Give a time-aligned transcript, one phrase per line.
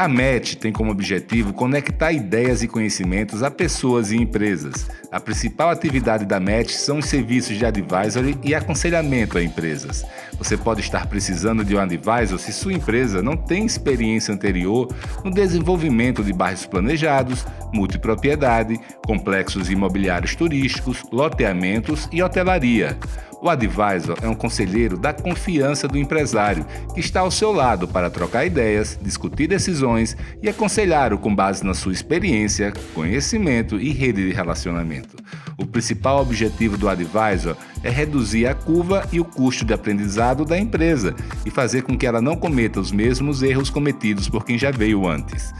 [0.00, 4.88] A MET tem como objetivo conectar ideias e conhecimentos a pessoas e empresas.
[5.12, 10.02] A principal atividade da MET são os serviços de advisory e aconselhamento a empresas.
[10.38, 14.88] Você pode estar precisando de um advisor se sua empresa não tem experiência anterior
[15.22, 22.96] no desenvolvimento de bairros planejados, multipropriedade, complexos imobiliários turísticos, loteamentos e hotelaria.
[23.42, 28.10] O advisor é um conselheiro da confiança do empresário, que está ao seu lado para
[28.10, 34.34] trocar ideias, discutir decisões e aconselhar-o com base na sua experiência, conhecimento e rede de
[34.34, 35.16] relacionamento.
[35.56, 40.58] O principal objetivo do advisor é reduzir a curva e o custo de aprendizado da
[40.58, 44.70] empresa e fazer com que ela não cometa os mesmos erros cometidos por quem já
[44.70, 45.54] veio antes.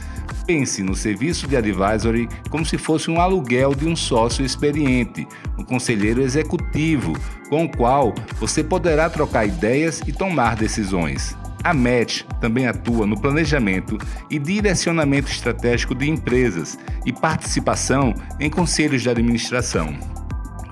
[0.45, 5.63] Pense no serviço de advisory como se fosse um aluguel de um sócio experiente, um
[5.63, 7.13] conselheiro executivo,
[7.49, 11.35] com o qual você poderá trocar ideias e tomar decisões.
[11.63, 13.97] A MET também atua no planejamento
[14.29, 19.95] e direcionamento estratégico de empresas e participação em conselhos de administração.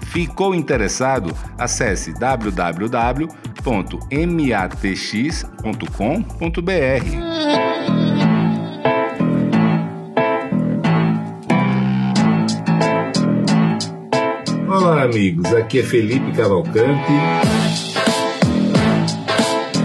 [0.10, 1.32] Ficou interessado?
[1.56, 3.30] Acesse www.matx.com.br.
[14.68, 15.54] Olá, amigos.
[15.54, 17.12] Aqui é Felipe Cavalcante.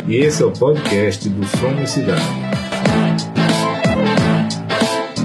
[0.09, 2.23] E esse é o podcast do Somos Cidade.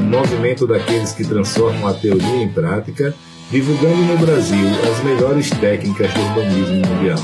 [0.02, 3.16] Movimento daqueles que transformam a teoria em prática,
[3.52, 7.18] divulgando no Brasil as melhores técnicas do urbanismo mundial.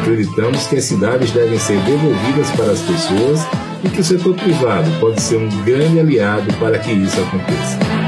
[0.00, 3.40] Acreditamos que as cidades devem ser devolvidas para as pessoas
[3.84, 8.07] e que o setor privado pode ser um grande aliado para que isso aconteça.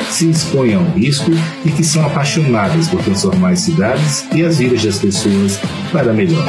[0.13, 1.31] se expõem ao risco
[1.65, 5.59] e que são apaixonadas por transformar as cidades e as vidas das pessoas
[5.91, 6.45] para melhor.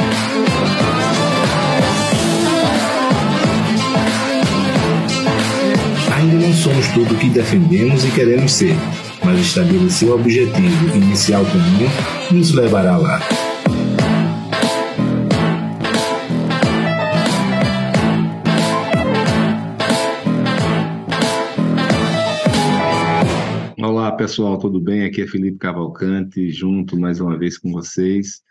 [6.15, 8.75] Ainda não somos tudo o que defendemos e queremos ser,
[9.23, 11.89] mas estabelecer o objetivo inicial comum
[12.31, 13.21] nos levará lá.
[24.15, 25.05] Pessoal, tudo bem?
[25.05, 28.41] Aqui é Felipe Cavalcante, junto mais uma vez com vocês.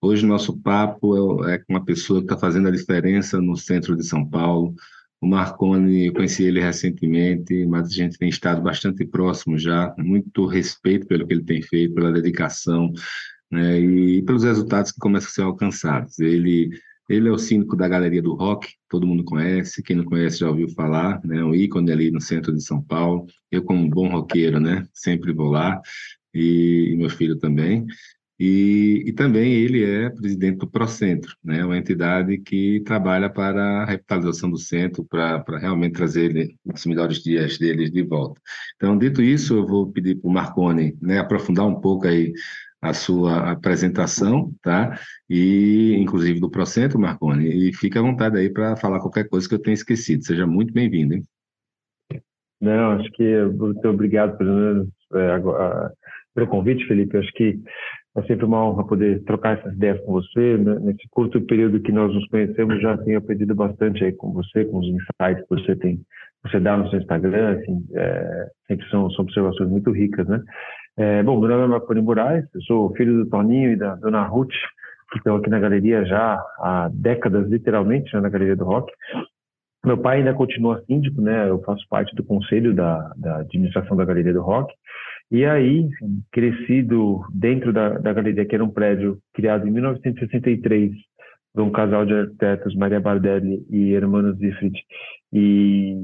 [0.00, 3.96] Hoje nosso papo é, é com uma pessoa que está fazendo a diferença no centro
[3.96, 4.74] de São Paulo.
[5.20, 10.44] O Marconi, eu conheci ele recentemente, mas a gente tem estado bastante próximo já, muito
[10.44, 12.92] respeito pelo que ele tem feito, pela dedicação
[13.50, 16.18] né, e pelos resultados que começam a ser alcançados.
[16.18, 16.70] Ele
[17.08, 20.48] ele é o síndico da Galeria do Rock, todo mundo conhece, quem não conhece já
[20.48, 21.42] ouviu falar, né?
[21.44, 23.26] Um ícone ali no centro de São Paulo.
[23.50, 24.86] Eu, como um bom roqueiro, né?
[24.92, 25.80] Sempre vou lá,
[26.34, 27.86] e, e meu filho também.
[28.38, 31.64] E, e, também ele é presidente do Procentro, né?
[31.64, 37.22] Uma entidade que trabalha para a revitalização do centro, para, para realmente trazer os melhores
[37.22, 38.38] dias deles de volta.
[38.76, 42.34] Então, dito isso, eu vou pedir para o Marconi né, aprofundar um pouco aí
[42.88, 44.98] a sua apresentação, tá?
[45.28, 49.54] E inclusive do Procentro, Marconi, e fique à vontade aí para falar qualquer coisa que
[49.54, 50.24] eu tenha esquecido.
[50.24, 51.22] Seja muito bem-vindo, hein?
[52.60, 55.90] Não, acho que muito obrigado pelo, é,
[56.34, 57.16] pelo convite, Felipe.
[57.18, 57.60] Acho que
[58.16, 60.56] é sempre uma honra poder trocar essas ideias com você.
[60.56, 64.78] Nesse curto período que nós nos conhecemos, já tenho aprendido bastante aí com você, com
[64.78, 66.00] os insights que você tem,
[66.42, 67.58] você dá no seu Instagram.
[67.58, 70.42] Assim, é, sempre são, são observações muito ricas, né?
[70.98, 74.22] É, bom, meu nome é Marconi Moraes, eu sou filho do Toninho e da dona
[74.22, 74.54] Ruth,
[75.12, 78.90] que estão aqui na galeria já há décadas, literalmente, né, na Galeria do Rock.
[79.84, 81.48] Meu pai ainda continua síndico, né?
[81.48, 84.74] Eu faço parte do conselho da, da administração da Galeria do Rock.
[85.30, 90.92] E aí, enfim, crescido dentro da, da galeria, que era um prédio criado em 1963
[91.54, 94.78] por um casal de arquitetos, Maria Bardelli e Hermanos Zifrit,
[95.32, 95.94] e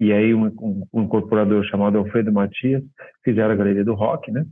[0.00, 2.82] e aí um, um, um, incorporador chamado Alfredo Matias
[3.24, 4.44] fizeram a Galeria do Rock, né?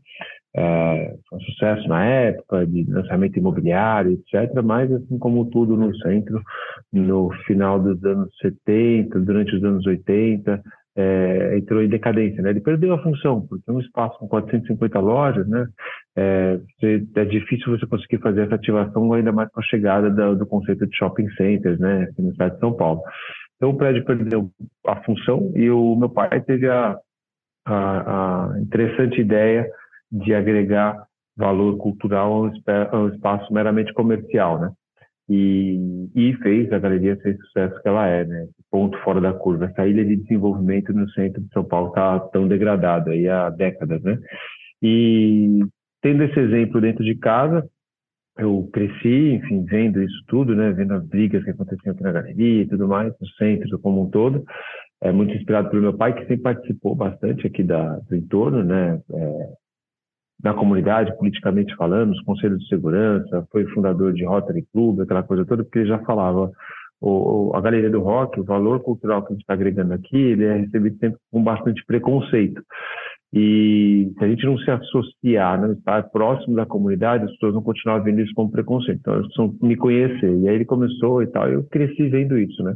[0.55, 4.63] É, foi um sucesso na época de lançamento imobiliário, etc.
[4.63, 6.43] Mas assim como tudo no centro,
[6.93, 10.63] no final dos anos 70, durante os anos 80,
[10.97, 12.51] é, entrou em decadência, né?
[12.51, 15.67] Ele perdeu a função, porque um espaço com 450 lojas, né?
[16.19, 16.59] é,
[17.15, 20.97] é difícil você conseguir fazer essa ativação ainda mais com a chegada do conceito de
[20.97, 23.01] shopping centers, né, aqui no estado de São Paulo.
[23.59, 24.51] Então o prédio perdeu
[24.87, 26.97] a função e o meu pai teve a,
[27.67, 29.69] a, a interessante ideia
[30.11, 31.05] de agregar
[31.37, 32.51] valor cultural
[32.91, 34.71] a um espaço meramente comercial, né?
[35.29, 38.49] E, e, fez a galeria ser o sucesso que ela é, né?
[38.71, 39.67] Ponto fora da curva.
[39.67, 44.03] Essa ilha de desenvolvimento no centro de São Paulo está tão degradada aí há décadas,
[44.03, 44.19] né?
[44.83, 45.61] E
[46.01, 47.69] tendo esse exemplo dentro de casa,
[48.39, 50.71] eu cresci, enfim, vendo isso tudo, né?
[50.73, 54.11] Vendo as brigas que aconteciam aqui na galeria e tudo mais, no centro como um
[54.11, 54.45] todo.
[55.01, 59.01] É muito inspirado pelo meu pai, que sempre participou bastante aqui da, do entorno, né?
[59.13, 59.49] É,
[60.43, 65.45] na comunidade, politicamente falando, nos conselhos de segurança, foi fundador de Rotary Club, aquela coisa
[65.45, 66.51] toda, porque ele já falava
[67.01, 70.45] o, a Galeria do Rock, o valor cultural que a gente está agregando aqui, ele
[70.45, 72.63] é recebido sempre com bastante preconceito.
[73.33, 77.63] E se a gente não se associar, não estar próximo da comunidade, as pessoas vão
[77.63, 78.99] continuar vendo isso como preconceito.
[79.01, 80.35] Então, elas precisam me conhecer.
[80.39, 82.75] E aí ele começou e tal, eu cresci vendo isso, né?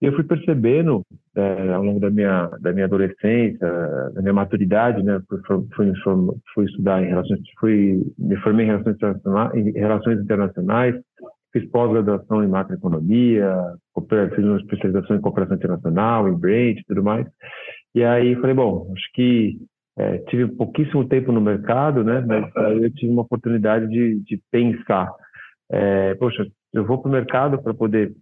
[0.00, 1.02] Eu fui percebendo
[1.36, 3.66] é, ao longo da minha da minha adolescência,
[4.12, 5.40] da minha maturidade, né, fui,
[5.74, 5.92] fui,
[6.54, 10.94] fui estudar em relações, fui me formei em relações internacionais, em relações internacionais,
[11.52, 13.56] fiz pós-graduação em macroeconomia,
[14.34, 17.26] fiz uma especialização em cooperação internacional, em Brain e tudo mais.
[17.94, 19.56] E aí falei, bom, acho que
[19.96, 24.40] é, tive pouquíssimo tempo no mercado, né, mas aí eu tive uma oportunidade de, de
[24.50, 25.12] pensar,
[25.70, 28.12] é, poxa, eu vou para o mercado para poder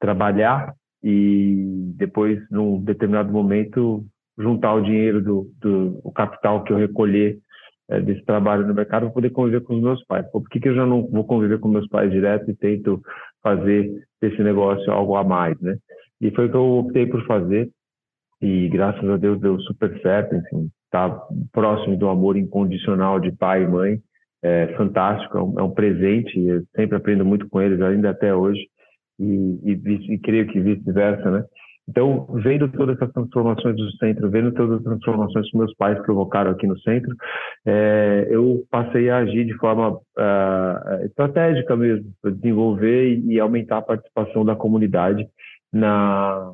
[0.00, 4.04] trabalhar e depois, num determinado momento,
[4.38, 7.38] juntar o dinheiro do, do o capital que eu recolher
[7.90, 10.24] é, desse trabalho no mercado para poder conviver com os meus pais.
[10.30, 13.02] Por que, que eu já não vou conviver com meus pais direto e tento
[13.42, 15.76] fazer desse negócio algo a mais, né?
[16.20, 17.68] E foi o que eu optei por fazer
[18.40, 23.64] e graças a Deus deu super certo, enfim, tá próximo do amor incondicional de pai
[23.64, 23.98] e mãe,
[24.42, 28.34] é fantástico, é um, é um presente, eu sempre aprendo muito com eles, ainda até
[28.34, 28.60] hoje,
[29.18, 31.44] e, e, e creio que vice-versa, né?
[31.88, 36.52] Então, vendo todas essas transformações do centro, vendo todas as transformações que meus pais provocaram
[36.52, 37.14] aqui no centro,
[37.66, 43.78] é, eu passei a agir de forma uh, estratégica mesmo, para desenvolver e, e aumentar
[43.78, 45.26] a participação da comunidade
[45.72, 46.52] na,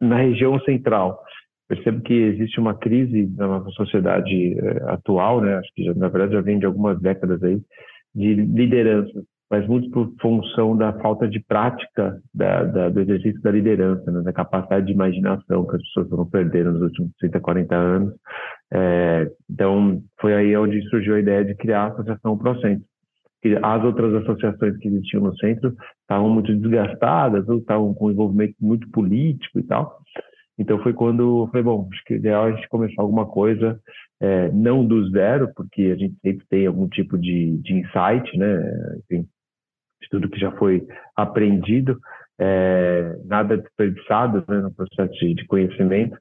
[0.00, 1.22] na região central.
[1.70, 5.54] Percebo que existe uma crise na nossa sociedade uh, atual, né?
[5.56, 7.60] Acho que já, na verdade já vem de algumas décadas aí,
[8.14, 13.50] de liderança mas muito por função da falta de prática da, da, do exercício da
[13.50, 17.74] liderança, né, da capacidade de imaginação que as pessoas foram perdendo nos últimos 30, 40
[17.74, 18.14] anos.
[18.72, 22.84] É, então, foi aí onde surgiu a ideia de criar a Associação Procentro.
[23.62, 28.88] As outras associações que existiam no centro estavam muito desgastadas, ou estavam com envolvimento muito
[28.90, 29.98] político e tal.
[30.58, 33.26] Então foi quando eu falei, bom, acho que o ideal é a gente começar alguma
[33.26, 33.80] coisa,
[34.20, 38.98] é, não do zero, porque a gente sempre tem algum tipo de, de insight, né?
[38.98, 39.26] Enfim,
[40.02, 40.86] de tudo que já foi
[41.16, 41.98] aprendido,
[42.38, 46.16] é, nada desperdiçado né, no processo de, de, conhecimento.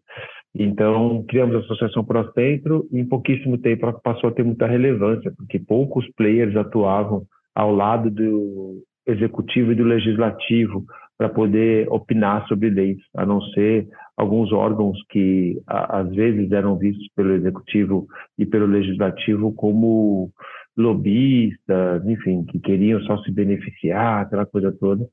[0.53, 5.31] Então, criamos a Associação Pro Centro e em pouquíssimo tempo passou a ter muita relevância,
[5.37, 7.23] porque poucos players atuavam
[7.55, 10.85] ao lado do executivo e do legislativo
[11.17, 13.87] para poder opinar sobre leis, a não ser
[14.19, 18.05] alguns órgãos que às vezes eram vistos pelo executivo
[18.37, 20.29] e pelo legislativo como
[20.77, 25.07] lobistas, enfim, que queriam só se beneficiar, aquela coisa toda.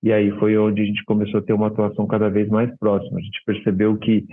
[0.00, 3.18] E aí foi onde a gente começou a ter uma atuação cada vez mais próxima.
[3.18, 4.24] A gente percebeu que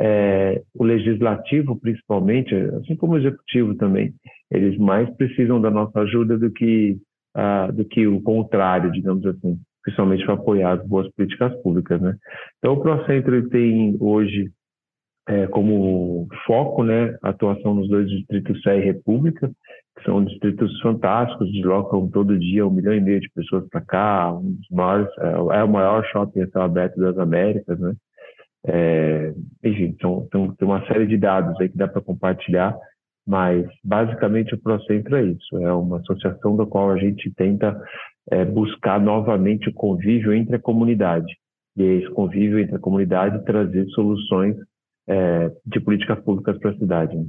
[0.00, 4.14] é, o legislativo, principalmente, assim como o executivo também,
[4.48, 6.98] eles mais precisam da nossa ajuda do que,
[7.74, 12.00] do que o contrário, digamos assim, principalmente para apoiar as boas políticas públicas.
[12.00, 12.16] Né?
[12.58, 14.50] Então, o Procentro tem hoje
[15.28, 19.50] é, como foco né, atuação nos dois distritos Sé e República,
[19.96, 24.32] que são distritos fantásticos, deslocam todo dia um milhão e meio de pessoas para cá,
[24.32, 27.94] um maiores, é, é, o maior shopping a céu aberto das Américas, né?
[28.64, 29.34] É,
[29.64, 32.76] enfim, então, então, tem uma série de dados aí que dá para compartilhar,
[33.26, 37.76] mas basicamente o Procentro é isso, é uma associação da qual a gente tenta
[38.30, 41.32] é, buscar novamente o convívio entre a comunidade,
[41.76, 44.56] e esse convívio entre a comunidade trazer soluções
[45.08, 47.16] é, de políticas públicas para a cidade.
[47.16, 47.26] Né?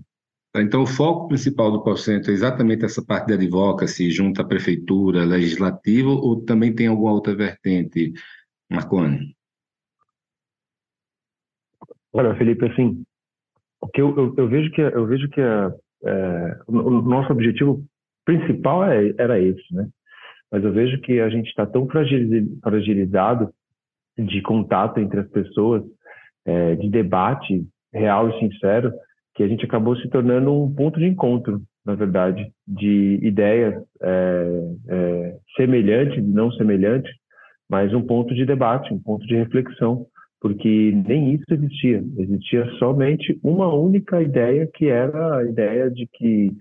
[0.57, 5.25] Então, o foco principal do Procentro é exatamente essa parte de advocacy, junto à prefeitura,
[5.25, 8.13] legislativo, ou também tem alguma outra vertente,
[8.69, 9.35] Marconi?
[12.12, 13.03] Olha, Felipe, assim,
[13.81, 15.73] o que eu, eu, eu vejo que eu vejo que a,
[16.05, 17.83] é, o nosso objetivo
[18.23, 19.89] principal é, era esse, né?
[20.53, 23.50] Mas eu vejo que a gente está tão fragilizado
[24.17, 25.83] de contato entre as pessoas,
[26.45, 28.93] é, de debate real e sincero,
[29.36, 34.74] que a gente acabou se tornando um ponto de encontro na verdade, de ideias é,
[34.88, 37.12] é, semelhantes, não semelhantes,
[37.69, 40.05] mas um ponto de debate, um ponto de reflexão,
[40.43, 42.03] porque nem isso existia.
[42.17, 46.51] Existia somente uma única ideia, que era a ideia de que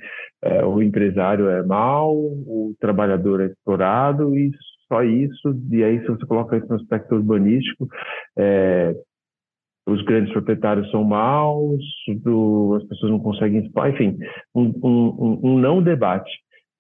[0.41, 4.53] é, o empresário é mau, o trabalhador é explorado e
[4.87, 5.61] só isso.
[5.69, 7.89] E aí, se você coloca isso no aspecto urbanístico,
[8.39, 8.95] é,
[9.85, 11.83] os grandes proprietários são maus,
[12.23, 14.17] do, as pessoas não conseguem, enfim,
[14.55, 16.31] um, um, um não debate.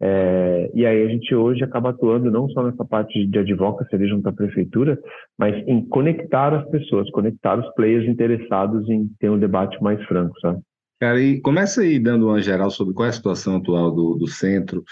[0.04, 4.28] É, e aí a gente hoje acaba atuando não só nessa parte de advocacy junto
[4.28, 4.98] à prefeitura,
[5.38, 10.38] mas em conectar as pessoas, conectar os players interessados em ter um debate mais franco,
[10.40, 10.60] sabe?
[11.00, 14.26] Cara, e começa aí dando uma geral sobre qual é a situação atual do, do
[14.26, 14.82] centro.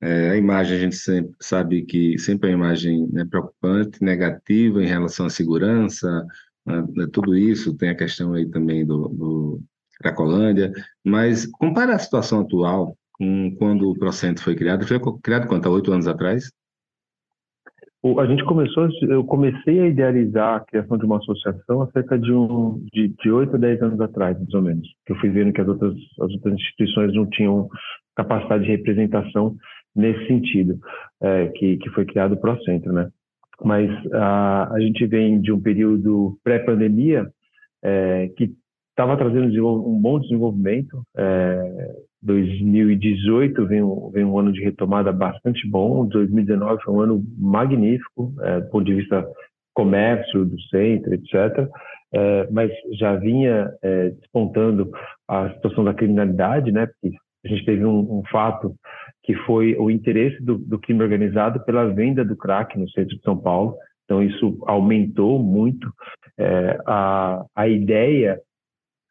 [0.00, 4.82] É, a imagem a gente sempre sabe que sempre é uma imagem né, preocupante, negativa
[4.82, 6.26] em relação à segurança,
[6.66, 9.60] né, né, tudo isso, tem a questão aí também do, do
[10.00, 10.72] Cracolândia,
[11.04, 14.86] mas compara a situação atual com quando o Procentro foi criado.
[14.86, 15.66] Foi criado quanto?
[15.66, 16.50] Há oito anos atrás?
[18.18, 22.32] A gente começou, eu comecei a idealizar a criação de uma associação há cerca de
[22.32, 24.86] um de, 8 a 10 anos atrás, mais ou menos.
[25.04, 27.68] Que eu fui vendo que as outras, as outras instituições não tinham
[28.14, 29.56] capacidade de representação
[29.94, 30.78] nesse sentido,
[31.20, 33.08] é, que, que foi criado o Procentro, né?
[33.64, 37.26] Mas a, a gente vem de um período pré-pandemia
[37.82, 38.54] é, que
[38.90, 41.02] estava trazendo um bom desenvolvimento.
[41.16, 41.96] É,
[42.26, 46.04] 2018 vem um, vem um ano de retomada bastante bom.
[46.06, 49.26] 2019 foi um ano magnífico é, do ponto de vista
[49.72, 51.68] comércio do centro, etc.
[52.12, 54.90] É, mas já vinha é, despontando
[55.28, 56.86] a situação da criminalidade, né?
[56.86, 58.74] Porque a gente teve um, um fato
[59.22, 63.22] que foi o interesse do, do crime organizado pela venda do crack no centro de
[63.22, 63.76] São Paulo.
[64.04, 65.92] Então, isso aumentou muito
[66.38, 68.40] é, a, a ideia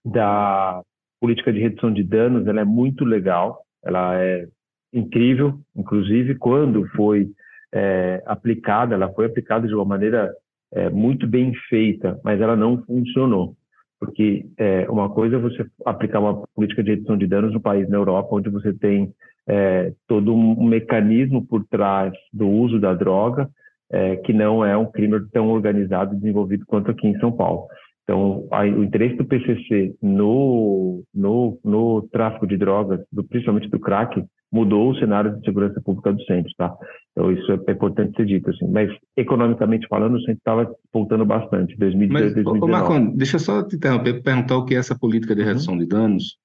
[0.06, 0.82] da
[1.20, 4.48] política de redução de danos, ela é muito legal, ela é
[4.94, 7.30] incrível, inclusive quando foi
[7.74, 10.34] é, aplicada, ela foi aplicada de uma maneira
[10.74, 13.56] é, muito bem feita, mas ela não funcionou.
[14.00, 17.88] Porque é, uma coisa é você aplicar uma política de redução de danos no país
[17.90, 19.14] na Europa, onde você tem
[19.48, 23.50] é, todo um mecanismo por trás do uso da droga,
[23.92, 27.68] é, que não é um crime tão organizado e desenvolvido quanto aqui em São Paulo.
[28.06, 33.80] Então, a, o interesse do PCC no, no, no tráfico de drogas, do, principalmente do
[33.80, 36.72] crack, mudou o cenário de segurança pública do centro, tá?
[37.12, 38.68] Então, isso é, é importante ser dito, assim.
[38.72, 42.72] Mas, economicamente falando, o centro estava voltando bastante, 2018, Mas, 2019.
[42.72, 45.80] Marcon, deixa eu só te interromper, perguntar o que é essa política de redução uhum.
[45.80, 46.38] de danos,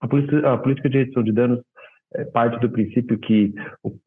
[0.00, 1.60] a política, a política de redução de danos
[2.14, 3.52] é parte do princípio que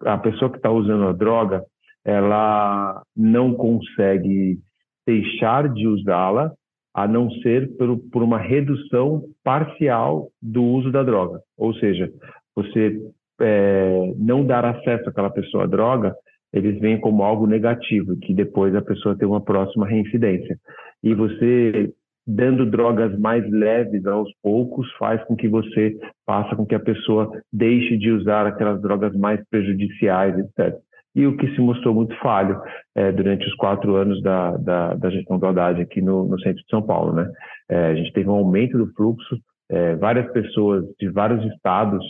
[0.02, 1.64] a pessoa que está usando a droga,
[2.04, 4.60] ela não consegue
[5.06, 6.52] deixar de usá-la
[6.94, 11.40] a não ser por, por uma redução parcial do uso da droga.
[11.58, 12.12] Ou seja,
[12.56, 13.02] você
[13.42, 16.16] é, não dar acesso àquela pessoa à droga,
[16.54, 20.56] eles veem como algo negativo, que depois a pessoa tem uma próxima reincidência.
[21.02, 21.92] E você
[22.26, 27.30] dando drogas mais leves aos poucos faz com que você faça com que a pessoa
[27.52, 30.78] deixe de usar aquelas drogas mais prejudiciais, etc.
[31.16, 32.60] E o que se mostrou muito falho
[32.96, 36.62] é, durante os quatro anos da, da, da, gestão do Haddad aqui no, no centro
[36.64, 37.14] de São Paulo.
[37.14, 37.30] Né?
[37.70, 39.38] É, a gente teve um aumento do fluxo,
[39.70, 42.04] é, várias pessoas de vários estados,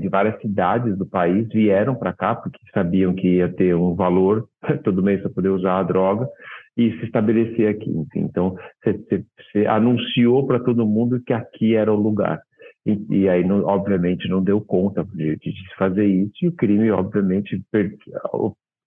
[0.00, 4.46] de várias cidades do país vieram para cá porque sabiam que ia ter um valor
[4.84, 6.28] todo mês para poder usar a droga
[6.76, 7.90] e se estabelecer aqui.
[7.90, 12.40] Enfim, então, você anunciou para todo mundo que aqui era o lugar.
[12.84, 16.90] E, e aí, não, obviamente, não deu conta de, de, fazer isso, e o crime,
[16.90, 17.96] obviamente, per,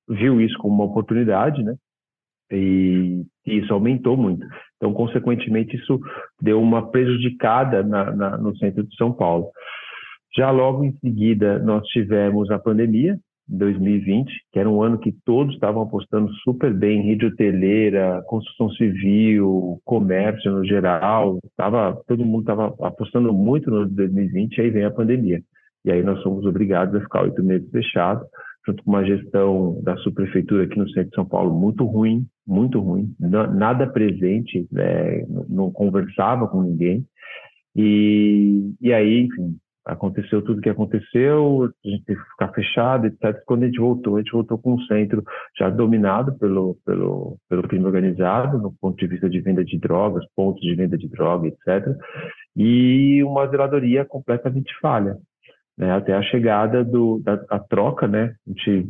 [0.09, 1.75] viu isso como uma oportunidade, né?
[2.51, 4.45] E, e, isso aumentou muito.
[4.77, 5.99] Então, consequentemente, isso
[6.41, 9.49] deu uma prejudicada na, na, no centro de São Paulo.
[10.35, 15.53] Já logo em seguida, nós tivemos a pandemia, 2020, que era um ano que todos
[15.53, 22.41] estavam apostando super bem em rede hoteleira, construção civil, comércio no geral, tava, todo mundo
[22.41, 25.41] estava apostando muito no 2020, aí vem a pandemia.
[25.83, 28.27] E aí nós somos obrigados a ficar oito meses fechados,
[28.65, 32.79] junto com uma gestão da subprefeitura aqui no centro de São Paulo muito ruim, muito
[32.79, 37.05] ruim, nada presente, né, não conversava com ninguém.
[37.75, 43.05] E, e aí, enfim, aconteceu tudo o que aconteceu, a gente teve que ficar fechado,
[43.05, 43.41] etc.
[43.45, 45.23] Quando a gente voltou, a gente voltou com um centro
[45.57, 50.25] já dominado pelo, pelo, pelo crime organizado, no ponto de vista de venda de drogas,
[50.35, 51.95] pontos de venda de droga, etc.
[52.55, 55.17] E uma zeladoria completamente falha.
[55.77, 58.33] Né, até a chegada do, da a troca, né?
[58.47, 58.89] A gente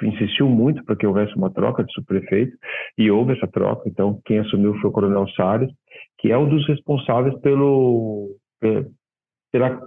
[0.00, 2.56] insistiu muito para que houvesse uma troca de subprefeito
[2.96, 3.88] e houve essa troca.
[3.88, 5.72] Então, quem assumiu foi o Coronel Salles,
[6.20, 8.30] que é um dos responsáveis pelo,
[9.54, 9.80] pela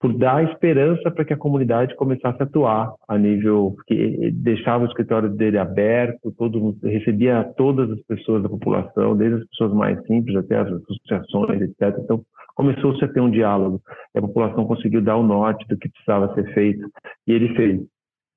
[0.00, 4.86] por dar esperança para que a comunidade começasse a atuar a nível que deixava o
[4.86, 10.00] escritório dele aberto, todo mundo, recebia todas as pessoas da população, desde as pessoas mais
[10.06, 11.98] simples até as associações, etc.
[11.98, 12.22] Então
[12.54, 13.80] começou-se a ter um diálogo.
[14.16, 16.88] A população conseguiu dar o norte do que precisava ser feito
[17.26, 17.80] e ele fez.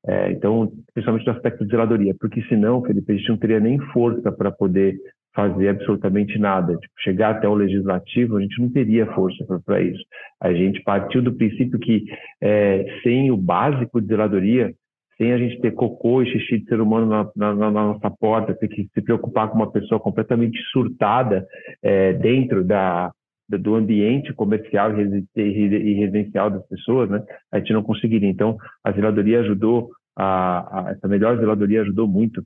[0.07, 3.79] É, então, principalmente no aspecto de zeladoria, porque senão, Felipe, a gente não teria nem
[3.93, 4.95] força para poder
[5.33, 6.73] fazer absolutamente nada.
[6.77, 10.03] Tipo, chegar até o legislativo, a gente não teria força para isso.
[10.41, 12.05] A gente partiu do princípio que
[12.41, 14.73] é, sem o básico de zeladoria,
[15.17, 18.55] sem a gente ter cocô e xixi de ser humano na, na, na nossa porta,
[18.55, 21.45] ter que se preocupar com uma pessoa completamente surtada
[21.83, 23.11] é, dentro da,
[23.47, 27.23] do ambiente comercial e residencial das pessoas, né?
[27.51, 28.29] A gente não conseguiria.
[28.29, 32.43] Então, a zeladoria ajudou, a, a, essa melhor zeladoria ajudou muito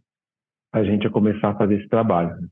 [0.73, 2.35] a gente a começar a fazer esse trabalho.
[2.41, 2.47] Né?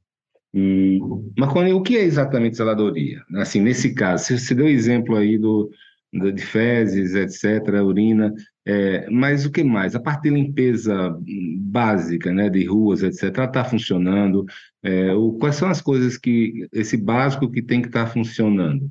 [0.54, 1.00] E...
[1.38, 3.24] Marconi, o que é exatamente zeladoria?
[3.36, 5.72] Assim, nesse caso, você deu exemplo aí do,
[6.14, 8.32] de fezes, etc., urina,
[8.66, 9.96] é, mas o que mais?
[9.96, 11.18] A parte de limpeza
[11.58, 14.46] básica, né, de ruas, etc., está funcionando?
[14.84, 18.90] É, o, quais são as coisas que, esse básico que tem que estar tá funcionando?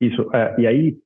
[0.00, 0.98] Isso, é, e aí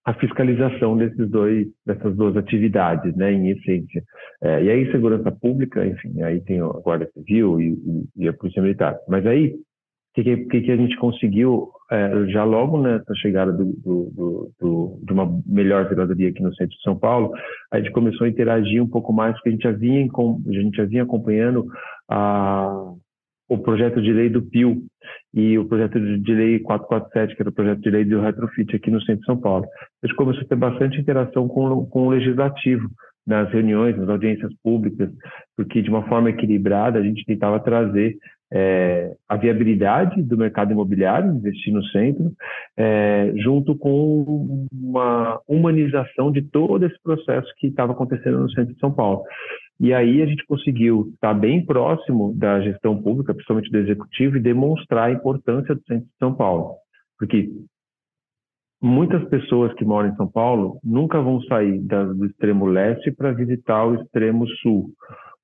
[0.04, 4.02] a fiscalização desses dois, dessas duas atividades, né, em essência.
[4.42, 8.32] É, e aí, segurança pública, enfim, aí tem a Guarda Civil e, e, e a
[8.32, 8.98] Polícia Militar.
[9.08, 13.64] Mas aí, o que, que, que, a gente conseguiu, é, já logo nessa chegada do,
[13.64, 17.32] do, do, de uma melhor zeladoria aqui no centro de São Paulo,
[17.72, 20.76] a gente começou a interagir um pouco mais, porque a gente já vinha, a gente
[20.76, 21.66] já vinha acompanhando
[22.10, 22.92] a,
[23.48, 24.84] o projeto de lei do PIL
[25.34, 28.90] e o projeto de lei 447, que era o projeto de lei do retrofit aqui
[28.90, 29.66] no centro de São Paulo.
[30.02, 32.88] A gente começou a ter bastante interação com, com o legislativo,
[33.26, 35.10] nas reuniões, nas audiências públicas,
[35.56, 38.16] porque de uma forma equilibrada a gente tentava trazer
[38.52, 42.30] é, a viabilidade do mercado imobiliário, investir no centro,
[42.76, 48.80] é, junto com uma humanização de todo esse processo que estava acontecendo no centro de
[48.80, 49.22] São Paulo.
[49.80, 54.40] E aí a gente conseguiu estar bem próximo da gestão pública, principalmente do executivo, e
[54.40, 56.76] demonstrar a importância do centro de São Paulo.
[57.18, 57.50] Porque
[58.80, 63.84] muitas pessoas que moram em São Paulo nunca vão sair do extremo leste para visitar
[63.84, 64.90] o extremo sul,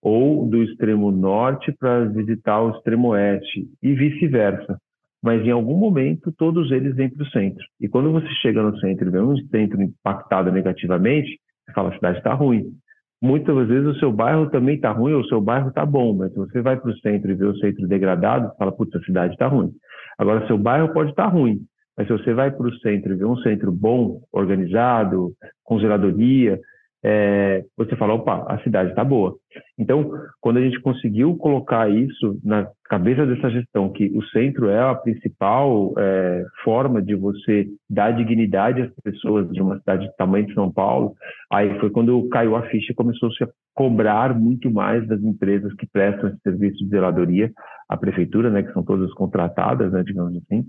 [0.01, 4.79] ou do extremo norte para visitar o extremo oeste, e vice-versa.
[5.23, 7.63] Mas em algum momento todos eles vêm para o centro.
[7.81, 11.95] E quando você chega no centro e vê um centro impactado negativamente, você fala a
[11.95, 12.73] cidade está ruim
[13.21, 16.33] muitas vezes o seu bairro também está ruim ou o seu bairro está bom, mas
[16.33, 19.35] se você vai para o centro e vê o centro degradado, fala, putz, a cidade
[19.35, 19.71] está ruim.
[20.19, 21.61] Agora, seu bairro pode estar tá ruim,
[21.97, 26.59] mas se você vai para o centro e vê um centro bom, organizado, com zeladoria,
[27.03, 29.35] é, você fala, opa, a cidade está boa.
[29.79, 30.11] Então,
[30.41, 34.95] quando a gente conseguiu colocar isso na cabeça dessa gestão, que o centro é a
[34.95, 40.55] principal é, forma de você dar dignidade às pessoas de uma cidade de tamanho de
[40.55, 41.15] São Paulo,
[41.51, 45.87] aí foi quando caiu a ficha e começou-se a cobrar muito mais das empresas que
[45.87, 47.51] prestam esse serviço de zeladoria
[47.89, 50.65] à prefeitura, né, que são todas contratadas, né, digamos assim,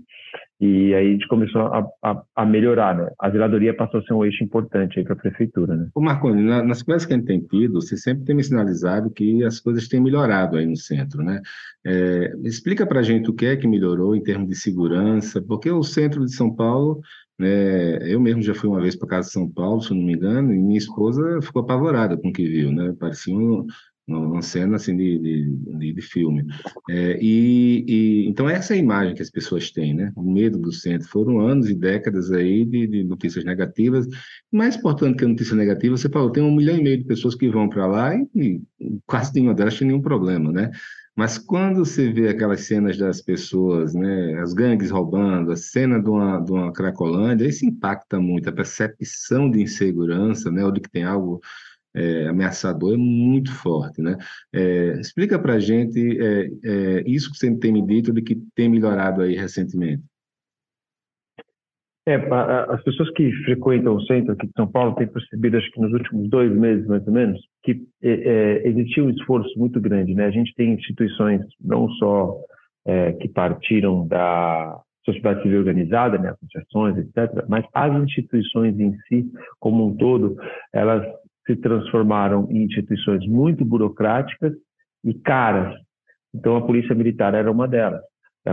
[0.64, 3.10] e aí a gente começou a, a, a, melhorar, né?
[3.18, 5.88] A zeladoria passou a ser um eixo importante aí para a prefeitura, né?
[5.92, 9.10] Ô Marconi, na, nas conversas que a gente tem tido, você sempre tem me sinalizado
[9.10, 11.42] que as coisas têm melhorado aí no centro, né?
[11.84, 15.68] É, explica para a gente o que é que melhorou em termos de segurança, porque
[15.68, 17.00] o centro de São Paulo,
[17.36, 20.12] né, eu mesmo já fui uma vez para casa de São Paulo, se não me
[20.12, 22.94] engano, e minha esposa ficou apavorada com o que viu, né?
[23.00, 23.66] Parecia um,
[24.18, 26.44] uma cena assim de, de, de filme.
[26.88, 30.12] É, e, e, então essa é a imagem que as pessoas têm, né?
[30.16, 31.08] O medo do centro.
[31.08, 34.06] Foram anos e décadas aí de, de notícias negativas.
[34.50, 37.34] Mais importante que a notícia negativa, você falou, tem um milhão e meio de pessoas
[37.34, 40.70] que vão para lá e, e quase nenhuma delas tem nenhum problema, né?
[41.14, 46.08] Mas quando você vê aquelas cenas das pessoas, né, as gangues roubando, a cena de
[46.08, 50.90] uma, de uma Cracolândia, isso impacta muito, a percepção de insegurança, né, ou de que
[50.90, 51.40] tem algo
[51.94, 54.16] é, ameaçador é muito forte, né?
[54.52, 58.36] É, explica para a gente é, é, isso que você tem me dito de que
[58.54, 60.02] tem melhorado aí recentemente.
[62.06, 65.80] É, as pessoas que frequentam o centro aqui de São Paulo têm percebido, acho que
[65.80, 70.12] nos últimos dois meses, mais ou menos, que é, é existia um esforço muito grande,
[70.12, 70.26] né?
[70.26, 72.40] A gente tem instituições não só
[73.20, 79.86] que partiram da sociedade civil organizada, né, associações, etc., mas as instituições em si, como
[79.86, 80.36] um todo,
[80.72, 81.04] elas
[81.46, 84.52] se transformaram em instituições muito burocráticas
[85.04, 85.74] e caras.
[86.34, 88.00] Então, a Polícia Militar era uma delas,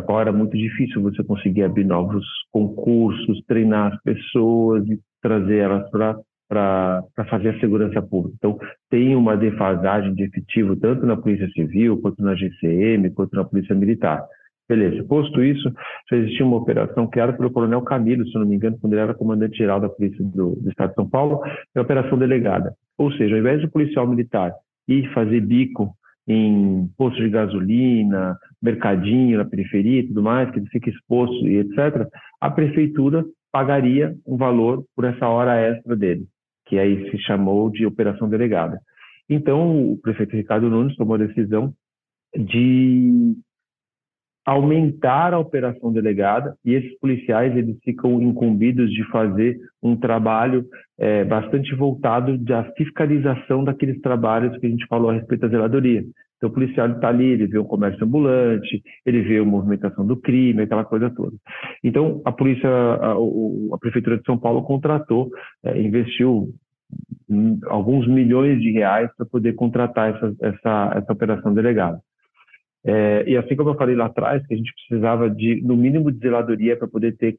[0.06, 5.90] qual era muito difícil você conseguir abrir novos concursos, treinar as pessoas e trazer elas
[5.90, 8.36] para fazer a segurança pública.
[8.38, 8.58] Então,
[8.90, 13.76] tem uma defasagem de efetivo tanto na Polícia Civil, quanto na GCM, quanto na Polícia
[13.76, 14.26] Militar.
[14.70, 15.04] Beleza.
[15.04, 15.74] Posto isso,
[16.12, 19.16] já existia uma operação criada pelo Coronel Camilo, se não me engano, quando ele era
[19.16, 21.42] comandante-geral da Polícia do, do, Estado de São Paulo,
[21.76, 22.76] é a Operação Delegada.
[23.00, 24.54] Ou seja, ao invés do policial militar
[24.88, 25.96] ir fazer bico
[26.28, 31.60] em posto de gasolina, mercadinho na periferia e tudo mais, que ele fica exposto e
[31.60, 32.06] etc.,
[32.42, 36.28] a prefeitura pagaria um valor por essa hora extra dele,
[36.68, 38.80] que aí se chamou de Operação Delegada.
[39.30, 41.74] Então, o prefeito Ricardo Nunes tomou a decisão
[42.36, 43.34] de
[44.46, 50.66] aumentar a operação delegada e esses policiais eles ficam incumbidos de fazer um trabalho
[50.98, 56.04] é, bastante voltado da fiscalização daqueles trabalhos que a gente falou a respeito da zeladoria.
[56.38, 60.16] Então o policial está ali, ele vê um comércio ambulante, ele vê a movimentação do
[60.16, 61.36] crime, aquela coisa toda.
[61.84, 65.30] Então a polícia, a, a prefeitura de São Paulo contratou,
[65.64, 66.50] é, investiu
[67.68, 72.00] alguns milhões de reais para poder contratar essa, essa, essa operação delegada.
[72.86, 76.12] É, e assim como eu falei lá atrás, que a gente precisava de, no mínimo,
[76.12, 77.38] de zeladoria para poder ter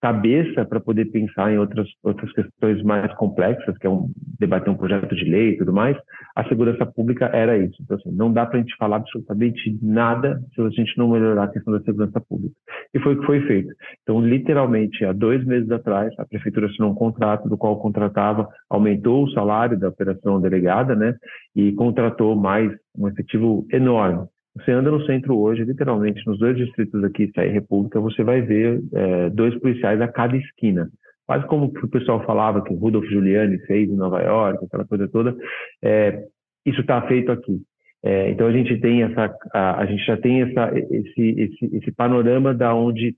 [0.00, 4.76] cabeça para poder pensar em outras outras questões mais complexas, que é um debater um
[4.76, 5.96] projeto de lei e tudo mais,
[6.34, 7.76] a segurança pública era isso.
[7.82, 11.44] Então, assim, não dá para a gente falar absolutamente nada se a gente não melhorar
[11.44, 12.54] a questão da segurança pública.
[12.94, 13.74] E foi o que foi feito.
[14.02, 19.24] Então, literalmente, há dois meses atrás, a prefeitura assinou um contrato do qual contratava, aumentou
[19.24, 21.14] o salário da operação delegada, né,
[21.54, 24.26] e contratou mais um efetivo enorme.
[24.56, 28.82] Você anda no centro hoje, literalmente, nos dois distritos aqui, Sair República, você vai ver
[28.92, 30.90] é, dois policiais a cada esquina.
[31.26, 35.36] Quase como o pessoal falava que Rudolf Giuliani fez em Nova York, aquela coisa toda.
[35.82, 36.24] É,
[36.66, 37.62] isso está feito aqui.
[38.02, 41.92] É, então a gente tem essa, a, a, gente já tem essa, esse, esse, esse
[41.92, 43.14] panorama da onde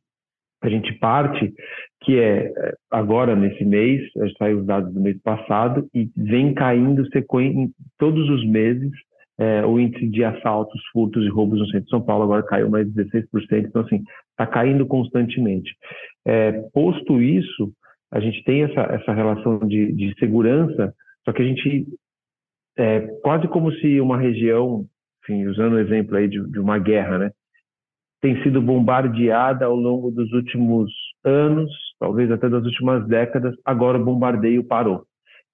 [0.61, 1.53] a gente parte,
[2.03, 2.53] que é
[2.91, 4.03] agora nesse mês,
[4.39, 7.69] saiu os dados do mês passado e vem caindo sequência
[7.99, 8.91] todos os meses
[9.43, 12.71] é, o índice de assaltos, furtos e roubos no centro de São Paulo agora caiu
[12.71, 13.27] mais de 16%,
[13.67, 15.75] então assim, está caindo constantemente.
[16.25, 17.73] É, posto isso,
[18.13, 21.87] a gente tem essa, essa relação de, de segurança, só que a gente,
[22.79, 24.87] é, quase como se uma região,
[25.25, 27.31] enfim, usando o exemplo aí de, de uma guerra, né,
[28.21, 30.93] tem sido bombardeada ao longo dos últimos
[31.25, 35.05] anos, talvez até das últimas décadas, agora o bombardeio parou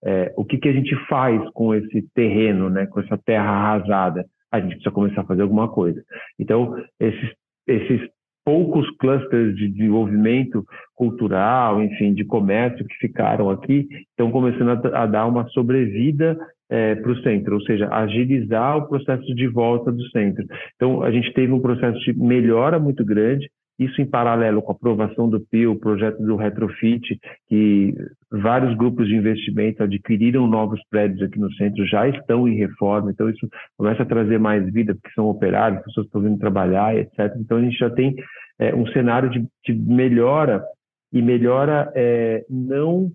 [0.05, 4.25] é, o que, que a gente faz com esse terreno, né, com essa terra arrasada?
[4.51, 6.03] A gente precisa começar a fazer alguma coisa.
[6.39, 7.33] Então, esses,
[7.67, 8.09] esses
[8.45, 15.07] poucos clusters de desenvolvimento cultural, enfim, de comércio que ficaram aqui, estão começando a, a
[15.07, 16.39] dar uma sobrevida
[16.71, 20.47] é, para o centro, ou seja, agilizar o processo de volta do centro.
[20.77, 24.75] Então, a gente teve um processo de melhora muito grande, isso em paralelo com a
[24.75, 27.95] aprovação do PIO, o projeto do Retrofit, que
[28.31, 33.31] vários grupos de investimento adquiriram novos prédios aqui no centro, já estão em reforma, então
[33.31, 37.35] isso começa a trazer mais vida, porque são operários, pessoas estão vindo trabalhar, etc.
[37.39, 38.17] Então a gente já tem
[38.59, 40.65] é, um cenário de, de, melhora,
[41.13, 43.11] e melhora é, não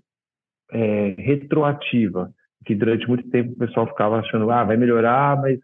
[0.72, 2.30] é, retroativa,
[2.64, 5.58] que durante muito tempo o pessoal ficava achando, ah, vai melhorar, mas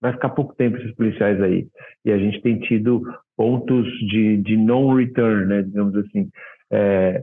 [0.00, 1.66] vai ficar pouco tempo esses policiais aí.
[2.04, 3.02] E a gente tem tido
[3.36, 6.28] pontos de, de non-return, né, digamos assim,
[6.70, 7.22] é,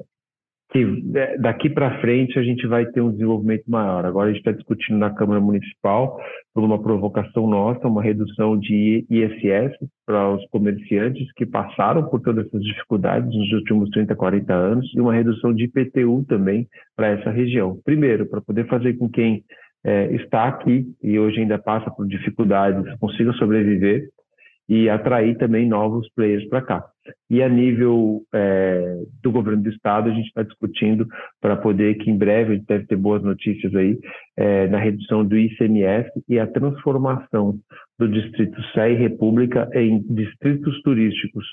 [0.71, 0.83] que
[1.15, 4.05] é, daqui para frente a gente vai ter um desenvolvimento maior.
[4.05, 6.19] Agora a gente está discutindo na Câmara Municipal,
[6.53, 12.45] por uma provocação nossa, uma redução de ISS para os comerciantes que passaram por todas
[12.47, 17.29] essas dificuldades nos últimos 30, 40 anos, e uma redução de IPTU também para essa
[17.29, 17.79] região.
[17.85, 19.43] Primeiro, para poder fazer com quem
[19.85, 24.09] é, está aqui e hoje ainda passa por dificuldades, consiga sobreviver
[24.67, 26.83] e atrair também novos players para cá.
[27.29, 31.07] E a nível é, do governo do estado, a gente está discutindo
[31.39, 33.99] para poder que em breve a gente deve ter boas notícias aí
[34.35, 37.55] é, na redução do ICMS e a transformação
[37.99, 41.45] do distrito e República em distritos turísticos,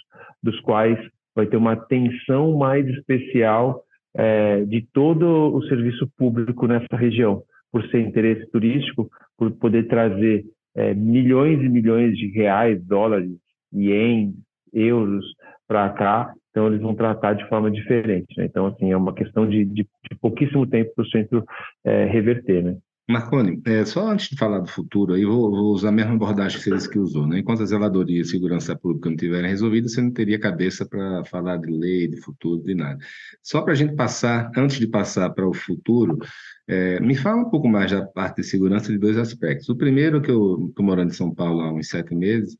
[0.42, 0.98] dos quais
[1.36, 3.82] vai ter uma atenção mais especial
[4.14, 10.44] é, de todo o serviço público nessa região, por ser interesse turístico, por poder trazer
[10.76, 13.32] é, milhões e milhões de reais, dólares,
[13.72, 14.34] ienes,
[14.72, 15.24] euros
[15.66, 18.36] para cá, então eles vão tratar de forma diferente.
[18.36, 18.44] Né?
[18.44, 21.44] Então, assim, é uma questão de, de, de pouquíssimo tempo para o centro
[21.84, 22.76] é, reverter, né?
[23.12, 26.60] Marconi, é, só antes de falar do futuro, aí vou, vou, usar a mesma abordagem
[26.60, 27.26] que você que usou.
[27.26, 27.38] Né?
[27.40, 31.58] Enquanto a zeladoria e segurança pública não estiverem resolvidas, você não teria cabeça para falar
[31.58, 32.98] de lei, de futuro, de nada.
[33.42, 36.18] Só para a gente passar, antes de passar para o futuro,
[36.66, 39.68] é, me fala um pouco mais da parte de segurança de dois aspectos.
[39.68, 42.56] O primeiro, que eu estou morando em São Paulo há uns sete meses,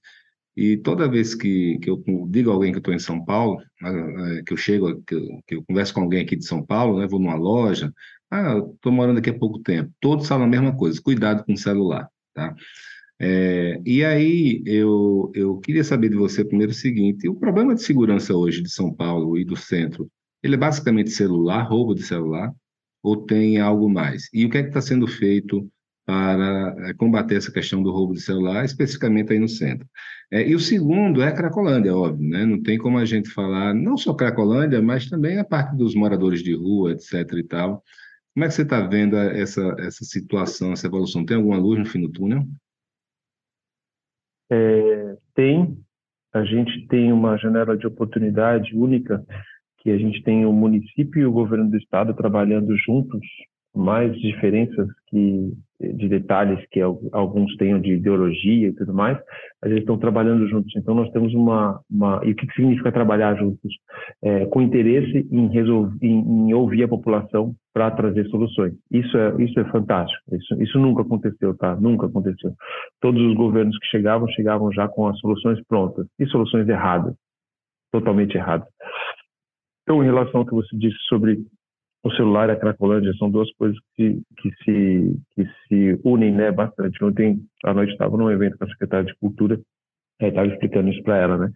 [0.56, 4.42] e toda vez que, que eu digo a alguém que estou em São Paulo, é,
[4.42, 7.06] que eu chego, que eu, que eu, converso com alguém aqui de São Paulo, né,
[7.06, 7.92] vou numa loja,
[8.32, 9.92] ah, estou morando aqui há pouco tempo.
[10.00, 12.54] Todos falam a mesma coisa, cuidado com o celular, tá?
[13.20, 17.82] É, e aí eu, eu queria saber de você primeiro o seguinte, o problema de
[17.82, 20.10] segurança hoje de São Paulo e do centro,
[20.42, 22.50] ele é basicamente celular, roubo de celular,
[23.02, 24.28] ou tem algo mais?
[24.32, 25.70] E o que é que está sendo feito
[26.06, 29.86] para é, combater essa questão do roubo de celular, especificamente aí no centro.
[30.32, 32.46] É, e o segundo é a Cracolândia, óbvio, né?
[32.46, 36.42] Não tem como a gente falar, não só Cracolândia, mas também a parte dos moradores
[36.42, 37.84] de rua, etc e tal.
[38.34, 41.24] Como é que você está vendo essa, essa situação, essa evolução?
[41.24, 42.44] Tem alguma luz no fim do túnel?
[44.50, 45.78] É, tem.
[46.32, 49.24] A gente tem uma janela de oportunidade única,
[49.78, 53.20] que a gente tem o município e o governo do estado trabalhando juntos
[53.74, 55.52] mais diferenças que
[55.90, 59.18] de detalhes que alguns tenham de ideologia e tudo mais,
[59.60, 60.72] mas eles estão trabalhando juntos.
[60.76, 63.74] Então nós temos uma, uma e o que, significa trabalhar juntos?
[64.22, 68.74] É, com interesse em, resolver, em, em ouvir a população para trazer soluções.
[68.90, 70.22] Isso é isso é fantástico.
[70.34, 71.74] Isso, isso nunca aconteceu, tá?
[71.76, 72.52] Nunca aconteceu.
[73.00, 77.14] Todos os governos que chegavam chegavam já com as soluções prontas e soluções erradas,
[77.90, 78.68] totalmente erradas.
[79.82, 81.38] Então, em relação ao que você disse sobre
[82.04, 86.50] o celular e a Cracolândia são duas coisas que, que, se, que se unem né,
[86.50, 87.02] bastante.
[87.04, 89.60] Ontem à noite estava num evento com a secretária de Cultura,
[90.20, 91.50] estava explicando isso para ela, né?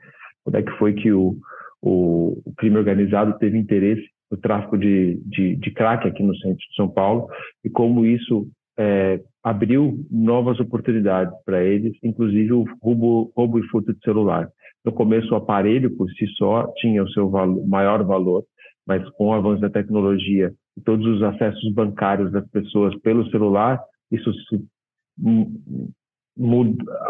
[0.44, 1.36] Quando é que foi que o,
[1.82, 6.58] o, o, crime organizado teve interesse no tráfico de, de, de crack aqui no centro
[6.58, 7.28] de São Paulo
[7.64, 8.46] e como isso
[8.78, 14.48] é, abriu novas oportunidades para eles, inclusive o roubo, roubo e furto de celular.
[14.84, 17.28] No começo, o aparelho por si só tinha o seu
[17.66, 18.44] maior valor,
[18.86, 23.80] mas com o avanço da tecnologia e todos os acessos bancários das pessoas pelo celular,
[24.10, 24.64] isso se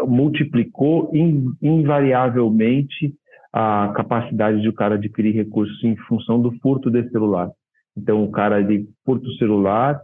[0.07, 1.11] multiplicou
[1.61, 3.13] invariavelmente
[3.51, 7.49] a capacidade de o cara adquirir recursos em função do furto desse celular.
[7.95, 10.01] Então, o cara de furta o celular,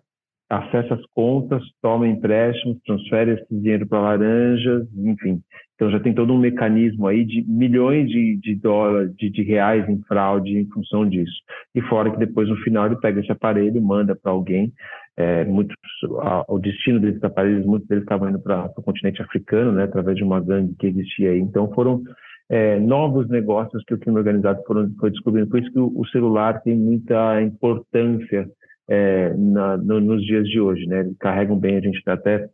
[0.58, 5.42] acessa as contas, toma empréstimos, transfere esse dinheiro para laranjas, enfim.
[5.76, 9.88] Então já tem todo um mecanismo aí de milhões de, de dólares, de, de, reais
[9.90, 11.34] em fraude em função disso.
[11.74, 14.72] E fora que depois no final ele pega esse aparelho, manda para alguém.
[15.18, 15.76] É, muitos,
[16.22, 20.16] a, o destino desses aparelhos, muitos deles estavam indo para o continente africano, né, através
[20.16, 21.40] de uma gangue que existia aí.
[21.40, 22.02] Então foram
[22.50, 25.50] é, novos negócios que o crime organizado foram, foi descobrindo.
[25.50, 28.48] Por isso que o, o celular tem muita importância
[28.90, 31.00] é, na, no, nos dias de hoje, né?
[31.02, 32.48] Eles carregam bem, a gente está até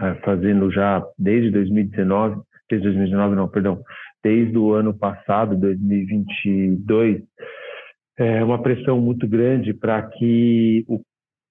[0.00, 3.80] é, fazendo já desde 2019, desde 2019 não, perdão,
[4.22, 7.22] desde o ano passado, 2022,
[8.18, 11.00] é uma pressão muito grande para que o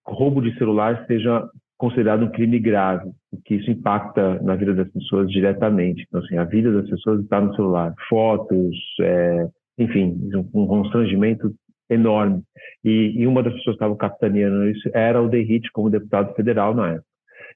[0.06, 5.30] roubo de celular seja considerado um crime grave, porque isso impacta na vida das pessoas
[5.30, 6.04] diretamente.
[6.08, 10.18] Então, assim, a vida das pessoas está no celular, fotos, é, enfim,
[10.54, 11.54] um constrangimento
[11.90, 12.44] enorme.
[12.84, 16.74] E, e uma das pessoas que estavam capitaneando isso era o Derrite, como deputado federal
[16.74, 17.06] na época.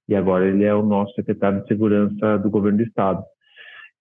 [0.08, 3.24] E agora ele é o nosso secretário de Segurança do governo do Estado.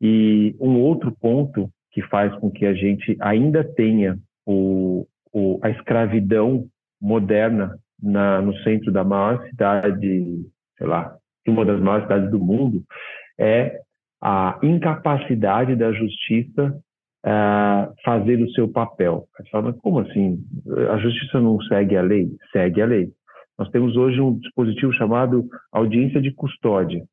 [0.01, 5.71] E um outro ponto que faz com que a gente ainda tenha o, o, a
[5.71, 6.67] escravidão
[7.01, 10.47] moderna na, no centro da maior cidade,
[10.79, 11.17] sei lá,
[11.47, 12.83] uma das maiores cidades do mundo,
[13.39, 13.81] é
[14.23, 16.79] a incapacidade da justiça
[17.27, 19.27] uh, fazer o seu papel.
[19.37, 20.39] Você fala, como assim?
[20.91, 22.29] A justiça não segue a lei?
[22.53, 23.11] Segue a lei.
[23.59, 27.05] Nós temos hoje um dispositivo chamado audiência de custódia,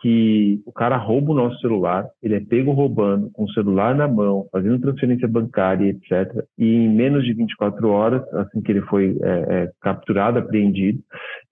[0.00, 4.08] que o cara rouba o nosso celular, ele é pego roubando, com o celular na
[4.08, 6.44] mão, fazendo transferência bancária, etc.
[6.58, 11.00] E em menos de 24 horas, assim que ele foi é, é, capturado, apreendido,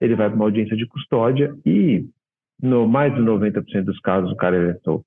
[0.01, 2.05] ele vai para uma audiência de custódia e,
[2.61, 5.05] no mais de 90% dos casos, o cara é solto.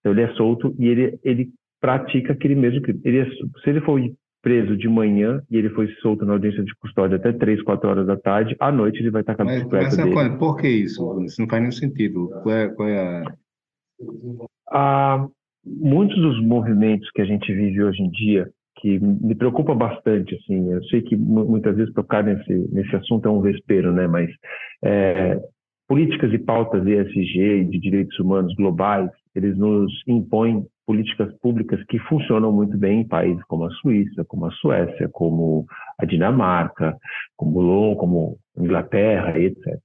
[0.00, 1.50] Então, ele é solto e ele, ele
[1.82, 3.00] pratica aquele mesmo crime.
[3.04, 4.00] Ele é, se ele for
[4.40, 8.06] preso de manhã e ele foi solto na audiência de custódia até 3, 4 horas
[8.06, 10.38] da tarde, à noite ele vai estar com a bicicleta mas, mas, dele.
[10.38, 11.20] Por que isso?
[11.22, 12.28] Isso não faz nenhum sentido.
[12.42, 13.34] Qual é, qual é a...
[14.70, 15.28] Ah,
[15.64, 20.72] muitos dos movimentos que a gente vive hoje em dia, que me preocupa bastante, assim,
[20.72, 24.28] eu sei que muitas vezes tocar nesse, nesse assunto é um vespeiro, né, mas
[24.84, 25.38] é,
[25.88, 31.98] políticas e pautas ESG e de direitos humanos globais, eles nos impõem políticas públicas que
[32.00, 35.64] funcionam muito bem em países como a Suíça, como a Suécia, como
[35.98, 36.96] a Dinamarca,
[37.36, 39.78] como Londres, como Inglaterra, etc.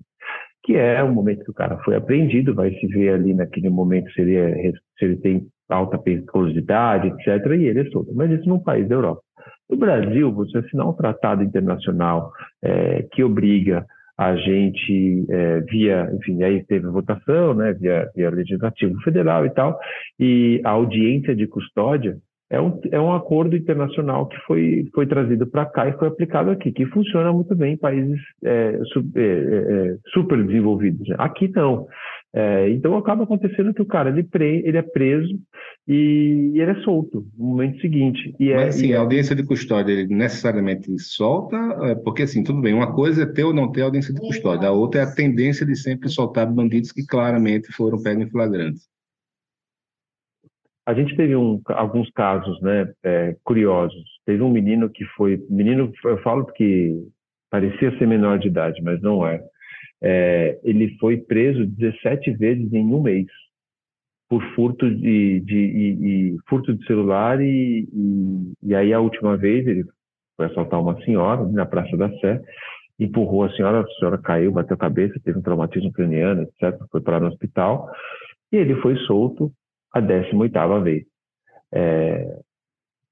[0.64, 4.12] Que é o momento que o cara foi apreendido, vai se ver ali naquele momento
[4.12, 8.14] se ele, é, se ele tem alta periculosidade, etc., e ele é solto.
[8.14, 9.22] Mas isso num país da Europa.
[9.70, 12.32] No Brasil, você assinar um tratado internacional
[12.62, 13.86] é, que obriga
[14.18, 19.80] a gente é, via, enfim, aí teve votação, né, via, via legislativo federal e tal,
[20.20, 22.18] e a audiência de custódia
[22.50, 26.50] é um, é um acordo internacional que foi, foi trazido para cá e foi aplicado
[26.50, 28.80] aqui, que funciona muito bem em países é,
[29.16, 31.08] é, é, super desenvolvidos.
[31.18, 31.88] Aqui não.
[32.36, 35.40] É, então acaba acontecendo que o cara ele, pre, ele é preso
[35.88, 38.36] e, e, ele é solto no momento seguinte.
[38.40, 42.44] E Mas é, assim, e a audiência de custódia ele necessariamente solta, é, porque assim,
[42.44, 45.04] tudo bem, uma coisa é ter ou não ter audiência de custódia, a outra é
[45.04, 48.88] a tendência de sempre soltar bandidos que claramente foram pegos em flagrantes.
[50.86, 54.04] A gente teve um, alguns casos né, é, curiosos.
[54.26, 55.38] Teve um menino que foi.
[55.50, 56.94] Menino, eu falo porque
[57.50, 59.42] parecia ser menor de idade, mas não é
[60.02, 63.28] é, ele foi preso 17 vezes em um mês
[64.30, 69.38] por furto de, de, de, de furto de celular e, e, e, aí a última
[69.38, 69.86] vez ele
[70.36, 72.42] foi assaltar uma senhora na Praça da Sé,
[73.00, 76.78] empurrou a senhora, a senhora caiu, bateu a cabeça, teve um traumatismo craniano, etc.
[76.92, 77.90] Foi parar no hospital
[78.52, 79.52] e ele foi solto
[79.94, 81.06] a 18ª vez.
[81.74, 82.40] É,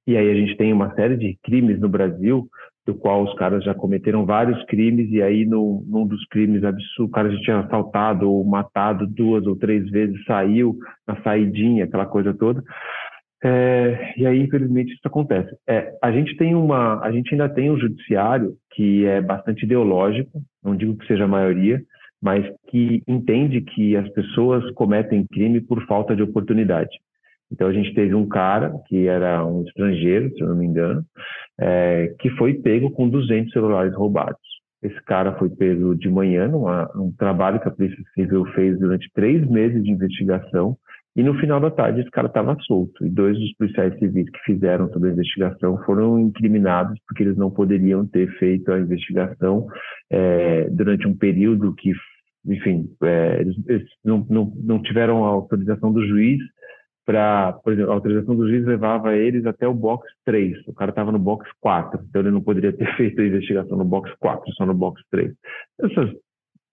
[0.08, 2.48] e aí a gente tem uma série de crimes no Brasil
[2.86, 7.10] do qual os caras já cometeram vários crimes e aí no, num dos crimes absurdos,
[7.10, 12.06] o cara já tinha assaltado ou matado duas ou três vezes, saiu na saidinha, aquela
[12.06, 12.63] coisa toda.
[13.43, 15.56] É, e aí, infelizmente, isso acontece.
[15.67, 20.41] É, a gente tem uma, a gente ainda tem um judiciário que é bastante ideológico,
[20.63, 21.80] não digo que seja a maioria,
[22.21, 26.89] mas que entende que as pessoas cometem crime por falta de oportunidade.
[27.56, 31.04] Então a gente teve um cara que era um estrangeiro, se eu não me engano,
[31.58, 34.38] é, que foi pego com 200 celulares roubados.
[34.84, 39.10] Esse cara foi pego de manhã numa, num trabalho que a Polícia Civil fez durante
[39.13, 40.78] três meses de investigação
[41.15, 43.06] e no final da tarde esse cara estava solto.
[43.06, 47.50] E dois dos policiais civis que fizeram toda a investigação foram incriminados porque eles não
[47.50, 49.65] poderiam ter feito a investigação
[50.12, 51.94] é, durante um período que,
[52.46, 53.56] enfim, é, eles,
[54.04, 56.38] não, não, não tiveram a autorização do juiz
[57.06, 60.68] para, por exemplo, a autorização do juiz levava eles até o box 3.
[60.68, 63.86] O cara estava no box 4, então ele não poderia ter feito a investigação no
[63.86, 65.32] box 4, só no box 3.
[65.82, 66.12] Essas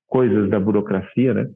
[0.08, 1.48] coisas da burocracia, né?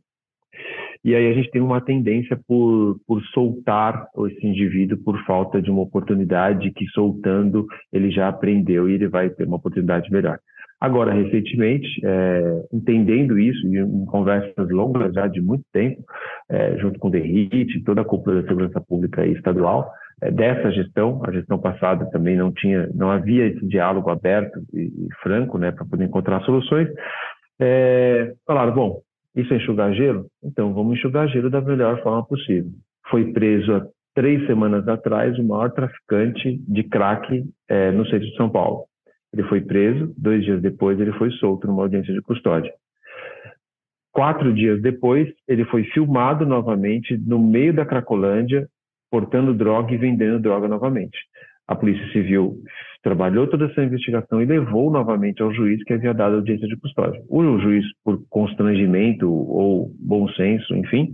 [1.05, 5.71] E aí a gente tem uma tendência por, por soltar esse indivíduo por falta de
[5.71, 10.39] uma oportunidade que soltando ele já aprendeu e ele vai ter uma oportunidade melhor.
[10.81, 16.03] Agora, recentemente, é, entendendo isso, em conversas longas já de muito tempo,
[16.51, 19.91] é, junto com o DERIT, toda a cúpula da segurança pública estadual,
[20.23, 24.83] é, dessa gestão, a gestão passada também não tinha, não havia esse diálogo aberto e,
[24.83, 26.89] e franco, né, para poder encontrar soluções.
[27.59, 29.01] É, falaram, bom,
[29.35, 30.27] isso é enxugar gelo?
[30.43, 32.71] Então vamos enxugar gelo da melhor forma possível.
[33.09, 38.37] Foi preso há três semanas atrás o maior traficante de crack é, no centro de
[38.37, 38.85] São Paulo.
[39.33, 42.73] Ele foi preso, dois dias depois ele foi solto numa audiência de custódia.
[44.13, 48.67] Quatro dias depois, ele foi filmado novamente no meio da Cracolândia,
[49.11, 51.19] portando droga e vendendo droga novamente.
[51.69, 52.57] A Polícia Civil
[53.03, 57.21] trabalhou toda essa investigação e levou novamente ao juiz que havia dado audiência de custódia.
[57.29, 61.13] O juiz, por constrangimento ou bom senso, enfim,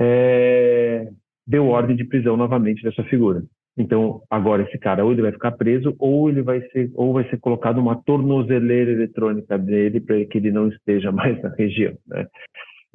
[0.00, 1.08] é,
[1.46, 3.42] deu ordem de prisão novamente dessa figura.
[3.76, 7.28] Então, agora esse cara ou ele vai ficar preso ou ele vai ser ou vai
[7.30, 11.94] ser colocado uma tornozeleira eletrônica dele para que ele não esteja mais na região.
[12.06, 12.26] Né?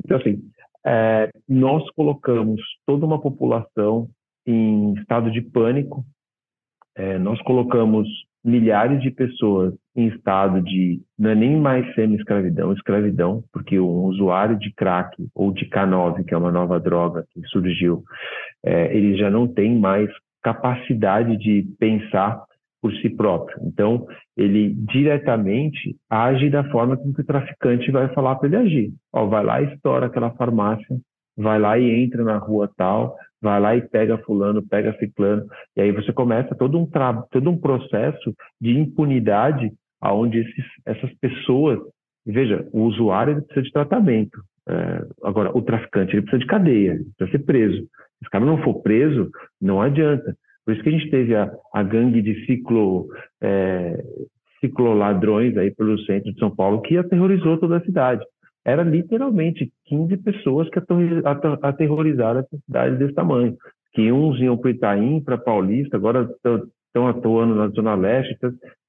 [0.04, 0.39] Então, assim,
[0.86, 4.08] é, nós colocamos toda uma população
[4.45, 6.06] em estado de pânico.
[6.95, 8.08] É, nós colocamos
[8.43, 14.58] milhares de pessoas em estado de não é nem mais semi-escravidão, escravidão, porque um usuário
[14.58, 18.04] de crack ou de K9, que é uma nova droga que surgiu,
[18.64, 20.10] é, ele já não tem mais
[20.48, 22.41] capacidade de pensar
[22.82, 23.58] por si próprio.
[23.64, 28.93] Então, ele diretamente age da forma que o traficante vai falar para ele agir.
[29.12, 30.98] Ó, vai lá e estoura aquela farmácia,
[31.36, 35.45] vai lá e entra na rua tal, vai lá e pega fulano, pega ciclano,
[35.76, 36.86] e aí você começa todo um
[37.30, 41.80] todo um processo de impunidade aonde esses, essas pessoas,
[42.26, 47.38] veja, o usuário precisa de tratamento, é, agora o traficante ele precisa de cadeia, precisa
[47.38, 47.78] ser preso.
[47.78, 49.30] Se o cara não for preso,
[49.61, 50.36] não adianta.
[50.65, 53.07] Por isso que a gente teve a, a gangue de ciclo
[53.41, 54.03] é,
[55.59, 58.26] aí pelo centro de São Paulo que aterrorizou toda a cidade
[58.68, 60.78] era literalmente 15 pessoas que
[61.63, 63.55] aterrorizaram essa cidade desse tamanho.
[63.93, 66.28] Que uns iam para Itaim, para Paulista, agora
[66.98, 68.38] estão atuando na Zona Leste,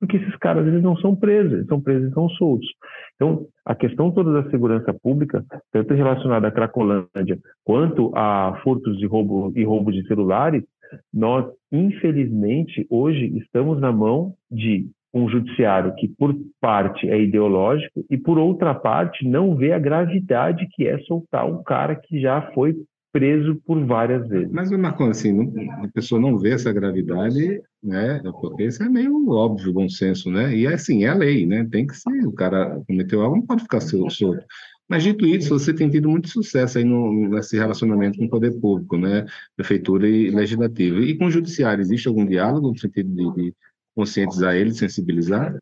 [0.01, 2.69] porque esses caras eles não são presos, eles são presos e são soltos.
[3.15, 9.07] Então, a questão toda da segurança pública, tanto relacionada à Cracolândia quanto a furtos e
[9.07, 10.65] roubo, e roubo de celulares,
[11.13, 18.17] nós, infelizmente, hoje estamos na mão de um judiciário que, por parte, é ideológico e,
[18.17, 22.75] por outra parte, não vê a gravidade que é soltar um cara que já foi
[23.13, 24.51] preso por várias vezes.
[24.53, 28.21] Mas, Marcon, assim, não, a pessoa não vê essa gravidade, né?
[28.41, 30.55] Porque isso é meio óbvio, bom senso, né?
[30.55, 31.67] E, assim, é a lei, né?
[31.71, 34.45] Tem que ser, o cara cometeu algo, não pode ficar solto.
[34.89, 38.59] Mas, dito isso, você tem tido muito sucesso aí no, nesse relacionamento com o poder
[38.59, 39.27] público, né?
[39.57, 41.01] Prefeitura e legislativo.
[41.01, 43.55] E com o judiciário, existe algum diálogo no sentido de, de
[43.95, 45.59] conscientizar ele, sensibilizar?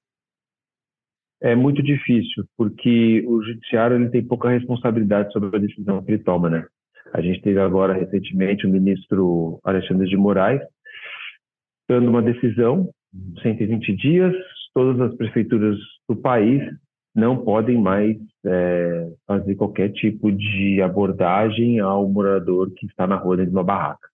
[1.40, 6.22] É muito difícil, porque o judiciário ele tem pouca responsabilidade sobre a decisão que ele
[6.22, 6.66] toma, né?
[7.47, 10.61] Teve agora recentemente o ministro Alexandre de Moraes
[11.88, 12.90] dando uma decisão,
[13.40, 14.34] 120 dias,
[14.74, 15.78] todas as prefeituras
[16.09, 16.61] do país
[17.14, 23.36] não podem mais é, fazer qualquer tipo de abordagem ao morador que está na rua
[23.36, 24.09] dentro de uma barraca.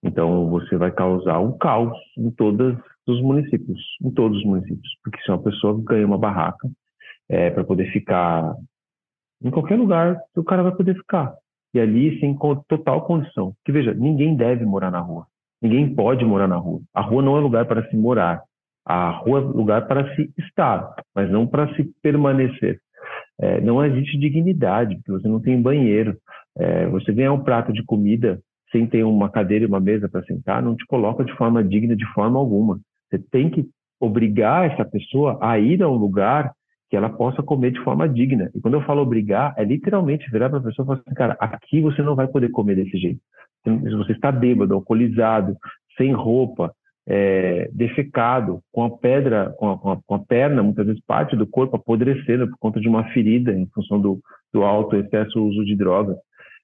[0.00, 5.20] Então você vai causar um caos em todas dos municípios, em todos os municípios, porque
[5.22, 6.70] se uma pessoa ganha uma barraca
[7.28, 8.54] é, para poder ficar
[9.42, 11.34] em qualquer lugar, o cara vai poder ficar.
[11.74, 12.36] E ali sem
[12.68, 13.52] total condição.
[13.64, 15.26] Que veja, ninguém deve morar na rua.
[15.60, 16.80] Ninguém pode morar na rua.
[16.94, 18.42] A rua não é lugar para se morar.
[18.86, 22.80] A rua é lugar para se estar, mas não para se permanecer.
[23.40, 26.16] É, não existe dignidade, porque você não tem banheiro.
[26.56, 28.40] É, você ganhar um prato de comida
[28.72, 31.96] sem ter uma cadeira e uma mesa para sentar, não te coloca de forma digna
[31.96, 32.80] de forma alguma.
[33.08, 33.66] Você tem que
[34.00, 36.52] obrigar essa pessoa a ir a um lugar
[36.88, 38.50] que ela possa comer de forma digna.
[38.54, 41.36] E quando eu falo obrigar, é literalmente virar para a pessoa e falar assim, cara,
[41.38, 43.20] aqui você não vai poder comer desse jeito.
[43.64, 45.56] Se você está bêbado, alcoolizado,
[45.96, 46.72] sem roupa,
[47.06, 51.36] é, defecado, com a pedra, com a, com, a, com a, perna, muitas vezes parte
[51.36, 54.20] do corpo apodrecendo por conta de uma ferida em função do,
[54.52, 56.16] do alto excesso uso de drogas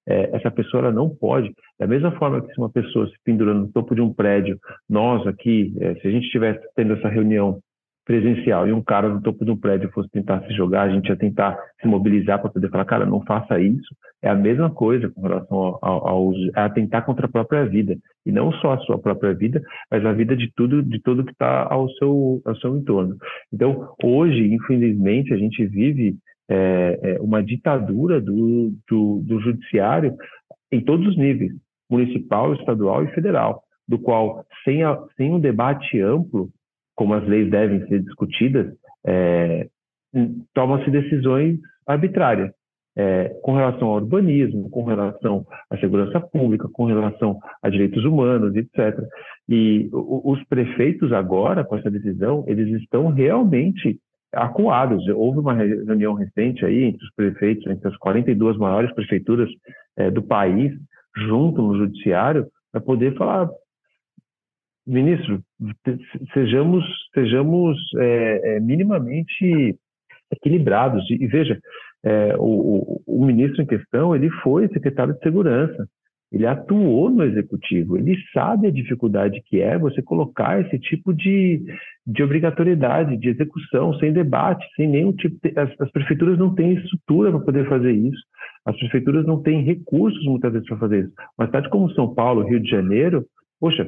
[0.07, 1.53] é, essa pessoa ela não pode.
[1.79, 4.59] Da mesma forma que se uma pessoa se pendurando no topo de um prédio,
[4.89, 7.59] nós aqui, é, se a gente estivesse tendo essa reunião
[8.05, 11.09] presencial e um cara no topo de um prédio fosse tentar se jogar, a gente
[11.09, 13.95] ia tentar se mobilizar para poder falar, cara, não faça isso.
[14.23, 18.53] É a mesma coisa com relação ao, a atentar contra a própria vida e não
[18.53, 21.89] só a sua própria vida, mas a vida de tudo, de tudo que está ao
[21.93, 23.17] seu, ao seu entorno.
[23.53, 26.17] Então, hoje, infelizmente, a gente vive
[26.49, 30.15] é, é uma ditadura do, do, do judiciário
[30.71, 31.53] em todos os níveis,
[31.91, 36.51] municipal, estadual e federal, do qual, sem, a, sem um debate amplo,
[36.95, 38.73] como as leis devem ser discutidas,
[39.07, 39.67] é,
[40.55, 42.51] tomam-se decisões arbitrárias.
[42.97, 48.55] É, com relação ao urbanismo, com relação à segurança pública, com relação a direitos humanos,
[48.55, 48.97] etc.
[49.49, 53.99] E os prefeitos agora, com essa decisão, eles estão realmente
[54.33, 55.07] acuados.
[55.09, 59.51] Houve uma reunião recente aí entre os prefeitos, entre as 42 maiores prefeituras
[59.97, 60.73] é, do país,
[61.17, 63.49] junto no judiciário, para poder falar,
[64.87, 65.43] ministro,
[66.33, 69.79] sejamos, sejamos é, é, minimamente
[70.33, 71.09] equilibrados.
[71.11, 71.59] E, e veja,
[72.39, 75.89] o, o, o ministro em questão, ele foi secretário de segurança,
[76.35, 81.63] ele atuou no executivo, ele sabe a dificuldade que é você colocar esse tipo de,
[82.05, 85.39] de obrigatoriedade, de execução, sem debate, sem nenhum tipo.
[85.41, 88.21] De, as, as, prefeituras não têm estrutura para poder fazer isso,
[88.67, 91.13] as prefeituras não têm recursos muitas vezes para fazer isso.
[91.39, 93.25] Uma cidade como São Paulo, Rio de Janeiro,
[93.61, 93.87] poxa,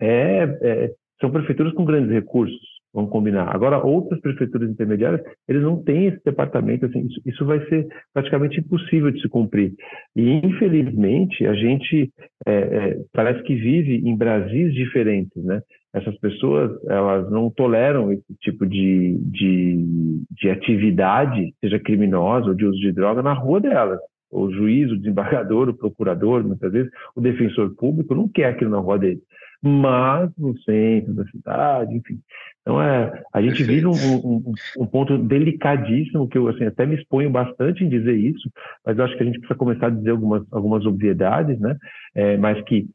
[0.00, 0.90] é, é,
[1.20, 2.60] são prefeituras com grandes recursos,
[2.92, 3.54] vamos combinar.
[3.54, 8.60] Agora, outras prefeituras intermediárias, eles não têm esse departamento, assim, isso, isso, vai ser praticamente
[8.60, 9.74] impossível de se cumprir.
[10.16, 12.10] E, infelizmente, a gente
[12.46, 15.60] é, é, parece que vive em Brasis diferentes, né?
[15.92, 22.64] essas pessoas elas não toleram esse tipo de, de, de atividade, seja criminosa ou de
[22.64, 23.98] uso de droga, na rua delas.
[24.30, 28.78] O juiz, o desembargador, o procurador, muitas vezes, o defensor público não quer aquilo na
[28.78, 29.20] rua dele.
[29.62, 32.18] Mas no centro da cidade, enfim.
[32.62, 36.94] Então, é, a gente vive um, um, um, ponto delicadíssimo, que eu assim, até me
[36.94, 38.50] exponho bastante em dizer isso,
[38.84, 41.76] mas eu acho que a gente precisa começar a dizer algumas, algumas obviedades, né?
[42.14, 42.86] É, mas que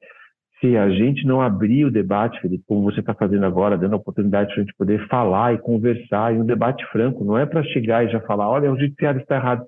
[0.59, 3.97] se a gente não abrir o debate, Felipe, como você está fazendo agora, dando a
[3.97, 7.63] oportunidade para a gente poder falar e conversar, e um debate franco, não é para
[7.63, 9.65] chegar e já falar, olha, o judiciário está errado.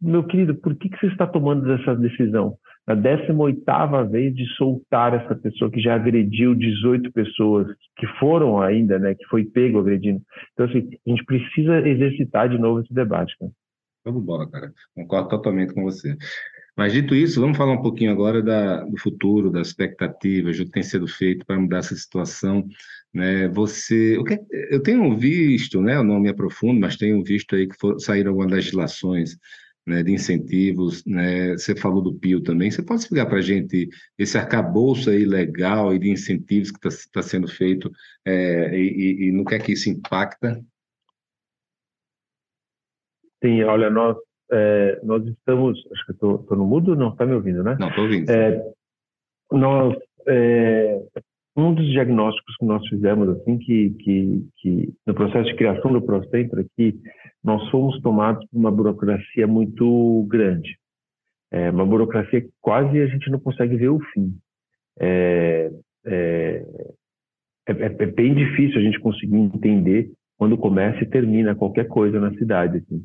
[0.00, 2.56] Meu querido, por que, que você está tomando essa decisão?
[2.86, 8.98] Na 18ª vez de soltar essa pessoa que já agrediu 18 pessoas, que foram ainda,
[8.98, 10.20] né, que foi pego agredindo.
[10.52, 13.36] Então, assim, a gente precisa exercitar de novo esse debate.
[13.38, 13.52] Cara.
[14.04, 14.72] Vamos embora, cara.
[14.96, 16.16] Concordo totalmente com você.
[16.76, 20.70] Mas dito isso, vamos falar um pouquinho agora da, do futuro, das expectativas, do que
[20.70, 22.66] tem sido feito para mudar essa situação.
[23.12, 23.46] Né?
[23.48, 25.96] Você, o que eu tenho visto, né?
[25.96, 29.36] Eu não me aprofundo, mas tenho visto aí que for, saíram algumas legislações
[29.86, 31.04] né, de incentivos.
[31.04, 31.52] Né?
[31.52, 32.70] Você falou do PIO também.
[32.70, 37.20] Você pode explicar para a gente esse arcabouço aí legal e de incentivos que está
[37.20, 37.90] tá sendo feito
[38.26, 40.60] é, e, e no que é que isso impacta?
[43.42, 44.16] Sim, olha, nós
[44.52, 47.74] é, nós estamos, acho que estou no mudo, não está me ouvindo, né?
[47.80, 48.30] Não, estou ouvindo.
[48.30, 48.62] É,
[49.50, 49.96] nós,
[50.28, 51.00] é,
[51.56, 56.02] um dos diagnósticos que nós fizemos, assim, que, que, que no processo de criação do
[56.02, 57.00] Procentro aqui,
[57.42, 60.78] nós fomos tomados por uma burocracia muito grande.
[61.50, 64.34] É, uma burocracia que quase a gente não consegue ver o fim.
[64.98, 65.70] É,
[66.06, 66.64] é,
[67.68, 72.32] é, é bem difícil a gente conseguir entender quando começa e termina qualquer coisa na
[72.34, 72.78] cidade.
[72.78, 73.04] Assim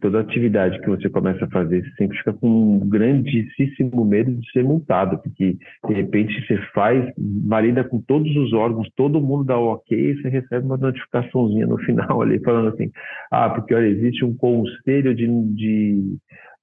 [0.00, 4.50] toda atividade que você começa a fazer, você sempre fica com um grandíssimo medo de
[4.50, 5.56] ser multado, porque
[5.86, 7.08] de repente você faz,
[7.46, 11.78] valida com todos os órgãos, todo mundo dá ok, e você recebe uma notificaçãozinha no
[11.86, 12.90] final ali, falando assim,
[13.30, 16.16] ah, porque olha, existe um conselho de, de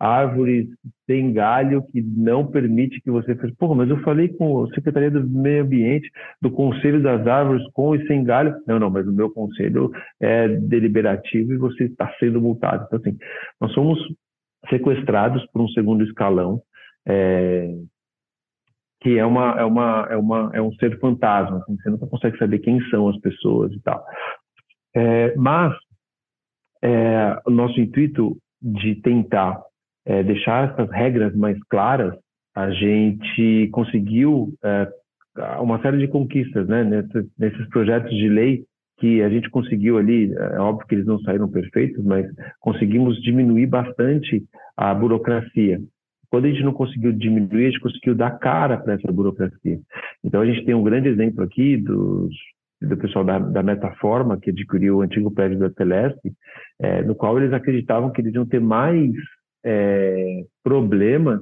[0.04, 0.68] árvores
[1.08, 3.54] sem galho que não permite que você faça.
[3.58, 6.10] Pô, mas eu falei com a Secretaria do Meio Ambiente,
[6.42, 8.54] do Conselho das Árvores com e sem galho.
[8.68, 12.86] Não, não, mas o meu conselho é deliberativo e você está sendo multado.
[12.86, 13.18] Então, assim,
[13.62, 13.98] nós somos
[14.70, 16.62] sequestrados por um segundo escalão,
[17.08, 17.74] é,
[19.02, 21.60] que é uma, é uma, é uma, é um ser fantasma.
[21.60, 24.04] Assim, você nunca consegue saber quem são as pessoas e tal.
[24.96, 25.74] É, mas
[26.84, 29.62] é, o nosso intuito de tentar
[30.06, 32.14] é, deixar essas regras mais claras,
[32.56, 34.88] a gente conseguiu é,
[35.60, 36.84] uma série de conquistas, né?
[36.84, 38.64] Nesses, nesses, projetos de lei
[39.00, 42.26] que a gente conseguiu ali, é óbvio que eles não saíram perfeitos, mas
[42.60, 44.44] conseguimos diminuir bastante
[44.78, 45.80] a burocracia.
[46.30, 49.80] Quando a gente não conseguiu diminuir, a gente conseguiu dar cara para essa burocracia.
[50.24, 52.34] Então a gente tem um grande exemplo aqui dos,
[52.82, 56.20] do pessoal da, da Metaforma, que adquiriu o antigo prédio da Telesp,
[56.80, 59.12] é, no qual eles acreditavam que eles iam ter mais
[59.64, 61.42] é, problema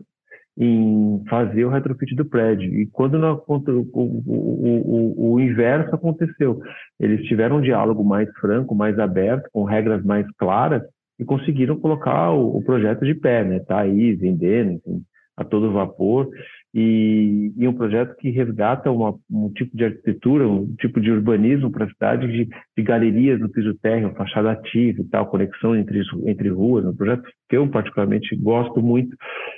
[0.57, 2.73] em fazer o retrofit do prédio.
[2.73, 3.53] E quando não, o,
[3.93, 6.61] o, o, o, inverso aconteceu,
[6.99, 10.83] eles tiveram um diálogo mais franco, mais aberto, com regras mais claras,
[11.17, 13.59] e conseguiram colocar o, projeto de pé, né?
[13.59, 15.03] Tá aí vendendo, enfim,
[15.37, 16.29] a todo vapor
[16.73, 21.69] e, e um projeto que resgata uma, um tipo de arquitetura, um tipo de urbanismo
[21.69, 26.01] para a cidade, de, de, galerias no piso térreo, fachada ativa e tal, conexão entre,
[26.25, 29.15] entre ruas, um projeto que eu particularmente gosto muito,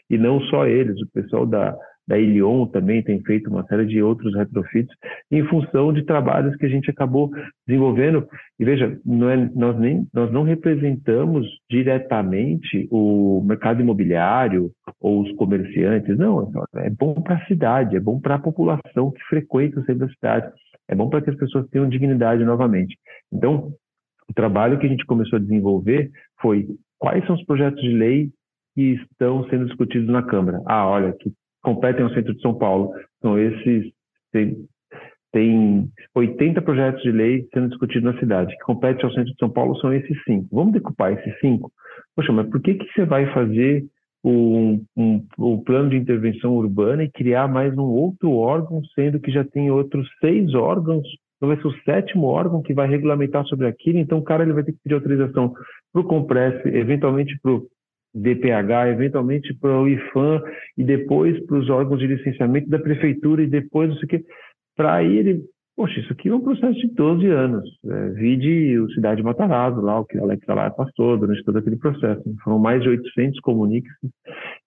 [0.10, 1.78] e não só eles, o pessoal da,
[2.08, 4.94] da Ilion também tem feito uma série de outros retrofits
[5.32, 7.30] em função de trabalhos que a gente acabou
[7.66, 8.28] desenvolvendo.
[8.60, 15.32] E veja, não é, nós, nem, nós não representamos diretamente o mercado imobiliário ou os
[15.34, 16.52] comerciantes, não.
[16.76, 20.14] É bom para a cidade, é bom para a população que frequenta o centro da
[20.14, 20.52] cidade,
[20.90, 22.98] é bom para que as pessoas tenham dignidade novamente.
[23.32, 23.72] Então,
[24.30, 26.68] o trabalho que a gente começou a desenvolver foi
[27.00, 28.30] quais são os projetos de lei
[28.76, 30.62] que estão sendo discutidos na Câmara.
[30.66, 31.32] Ah, olha, que
[31.64, 32.92] competem ao centro de São Paulo.
[33.18, 33.92] Então, esses
[34.32, 34.58] tem,
[35.32, 38.56] tem 80 projetos de lei sendo discutidos na cidade.
[38.56, 40.48] Que competem ao centro de São Paulo são esses cinco.
[40.52, 41.72] Vamos decupar esses cinco?
[42.16, 43.86] Poxa, mas por que, que você vai fazer
[44.24, 49.32] um, um, um plano de intervenção urbana e criar mais um outro órgão, sendo que
[49.32, 51.08] já tem outros seis órgãos
[51.44, 54.54] então vai ser o sétimo órgão que vai regulamentar sobre aquilo, então o cara ele
[54.54, 55.54] vai ter que pedir autorização
[55.92, 57.68] para o Compress, eventualmente para o
[58.14, 60.42] DPH, eventualmente para o IFAM
[60.78, 64.26] e depois para os órgãos de licenciamento da prefeitura e depois não sei o quê,
[64.76, 65.44] para ele,
[65.76, 67.70] poxa, isso aqui é um processo de 12 anos.
[67.86, 72.24] É, vide o Cidade Matarazzo, lá, o que Alex Alaya passou durante todo aquele processo.
[72.44, 73.92] Foram mais de 800 comuniques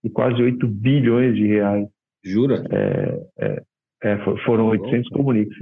[0.03, 1.87] e quase 8 bilhões de reais.
[2.25, 2.65] Jura?
[2.71, 3.63] É, é,
[4.03, 5.57] é, foram 800 comuniques.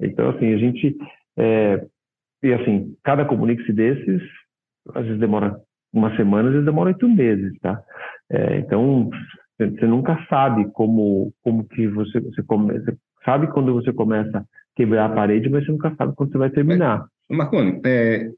[0.00, 0.96] Então, assim, a gente,
[1.38, 1.86] é,
[2.42, 4.22] e assim, cada comunique desses,
[4.94, 5.56] às vezes demora
[5.98, 7.80] uma semana, às vezes demora oito meses, tá?
[8.30, 9.10] É, então,
[9.58, 14.44] você nunca sabe como, como que você, você começa, sabe quando você começa a
[14.74, 17.06] quebrar a parede, mas você nunca sabe quando você vai terminar.
[17.28, 18.30] Marconi, é,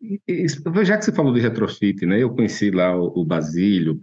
[0.82, 2.22] já que você falou de retrofit, né?
[2.22, 4.00] Eu conheci lá o, o Basílio,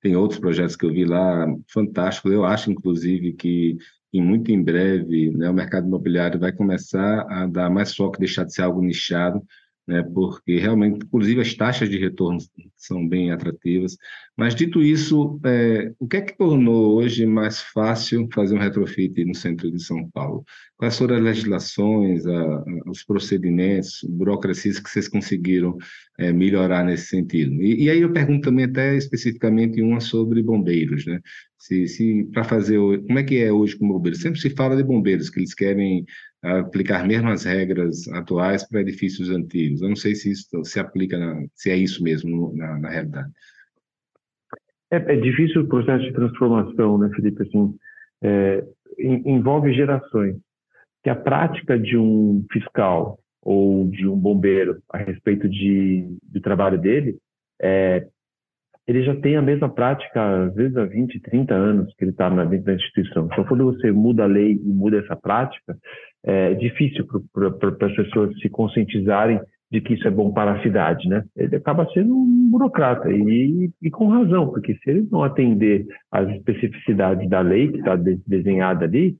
[0.00, 2.28] tem outros projetos que eu vi lá, fantástico.
[2.28, 3.76] Eu acho, inclusive, que
[4.12, 8.44] e muito em breve né, o mercado imobiliário vai começar a dar mais foco, deixar
[8.44, 9.42] de ser algo nichado
[9.88, 12.38] né, porque realmente, inclusive, as taxas de retorno
[12.76, 13.96] são bem atrativas.
[14.36, 19.24] Mas, dito isso, é, o que é que tornou hoje mais fácil fazer um retrofit
[19.24, 20.44] no centro de São Paulo?
[20.78, 25.76] Quais foram as legislações, a, os procedimentos, burocracias que vocês conseguiram
[26.16, 27.52] é, melhorar nesse sentido?
[27.60, 31.20] E, e, aí eu pergunto também até especificamente uma sobre bombeiros, né?
[31.58, 34.20] Se, se para fazer, como é que é hoje com bombeiros?
[34.20, 36.06] Sempre se fala de bombeiros, que eles querem
[36.40, 39.82] aplicar mesmo as regras atuais para edifícios antigos.
[39.82, 43.32] Eu não sei se isso se aplica, na, se é isso mesmo na, na realidade.
[44.92, 47.42] É, é, difícil o processo de transformação, né, Felipe?
[47.42, 47.74] Assim,
[48.22, 48.64] é,
[48.96, 50.36] envolve gerações.
[51.08, 56.78] Que a prática de um fiscal ou de um bombeiro a respeito de, do trabalho
[56.78, 57.16] dele
[57.62, 58.06] é,
[58.86, 62.28] ele já tem a mesma prática, às vezes há 20, 30 anos que ele está
[62.28, 63.24] dentro da instituição.
[63.24, 65.78] Então, quando você muda a lei e muda essa prática,
[66.22, 69.40] é difícil para as pessoas se conscientizarem
[69.72, 71.24] de que isso é bom para a cidade, né?
[71.34, 76.28] Ele acaba sendo um burocrata e, e com razão, porque se ele não atender às
[76.36, 79.16] especificidades da lei que está de, desenhada ali,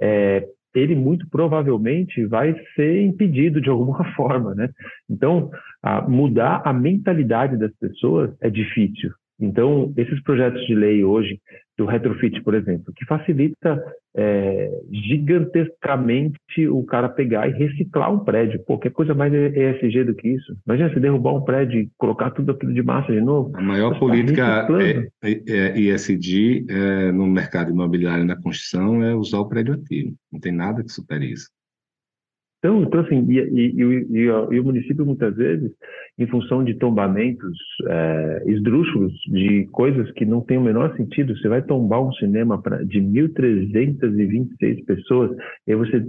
[0.00, 0.46] é,
[0.76, 4.68] ele muito provavelmente vai ser impedido de alguma forma, né?
[5.08, 5.50] Então,
[5.82, 9.10] a mudar a mentalidade das pessoas é difícil.
[9.38, 11.38] Então, esses projetos de lei hoje,
[11.76, 13.82] do retrofit, por exemplo, que facilita
[14.16, 18.64] é, gigantescamente o cara pegar e reciclar um prédio.
[18.64, 20.56] Pô, que coisa mais ESG do que isso?
[20.66, 23.52] Imagina se derrubar um prédio e colocar tudo aquilo de massa de novo.
[23.54, 28.26] A maior Você tá política tá é, é, é, ESG é, no mercado imobiliário e
[28.26, 30.14] na construção é usar o prédio ativo.
[30.32, 31.50] Não tem nada que supere isso.
[32.58, 35.70] Então, então assim, e, e, e, e, o município muitas vezes,
[36.18, 41.48] em função de tombamentos é, esdrúxulos, de coisas que não têm o menor sentido, você
[41.48, 45.36] vai tombar um cinema pra, de 1.326 pessoas,
[45.66, 46.04] e você,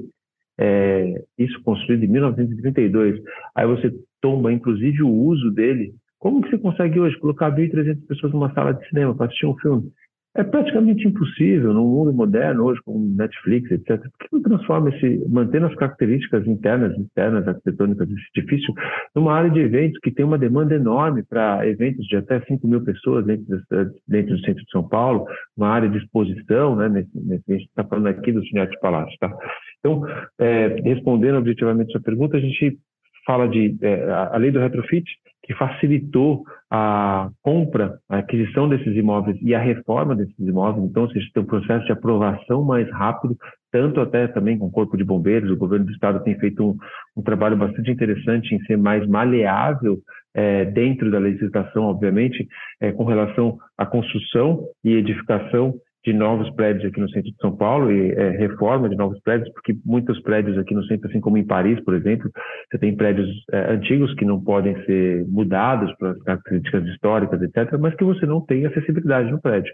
[0.57, 3.21] é, isso construído em 1932,
[3.55, 5.93] aí você tomba inclusive o uso dele.
[6.19, 9.57] Como que você consegue hoje colocar 1.300 pessoas numa sala de cinema para assistir um
[9.57, 9.91] filme?
[10.38, 13.99] É praticamente impossível no mundo moderno hoje com Netflix, etc.
[13.99, 18.73] Por que não transforma esse, mantendo as características internas, externas, arquitetônicas desse edifício,
[19.15, 22.83] numa área de eventos que tem uma demanda enorme para eventos de até 5 mil
[22.83, 23.59] pessoas dentro,
[24.07, 25.25] dentro do centro de São Paulo,
[25.57, 26.88] uma área de exposição, né?
[26.88, 29.35] Nesse, nesse, a gente está falando aqui do Cinete Palácio, tá?
[29.79, 30.03] Então,
[30.39, 32.77] é, respondendo objetivamente a sua pergunta, a gente
[33.25, 35.05] fala de é, a lei do retrofit
[35.47, 40.85] que facilitou a compra, a aquisição desses imóveis e a reforma desses imóveis.
[40.85, 43.37] Então, ou seja, tem um processo de aprovação mais rápido,
[43.71, 45.49] tanto até também com o Corpo de Bombeiros.
[45.49, 46.75] O governo do Estado tem feito um,
[47.15, 49.97] um trabalho bastante interessante em ser mais maleável
[50.35, 52.45] é, dentro da legislação, obviamente,
[52.81, 55.75] é, com relação à construção e edificação
[56.07, 59.51] de novos prédios aqui no centro de São Paulo e é, reforma de novos prédios,
[59.51, 62.31] porque muitos prédios aqui no centro, assim como em Paris, por exemplo,
[62.71, 67.77] você tem prédios é, antigos que não podem ser mudados para as características históricas, etc.,
[67.77, 69.73] mas que você não tem acessibilidade no prédio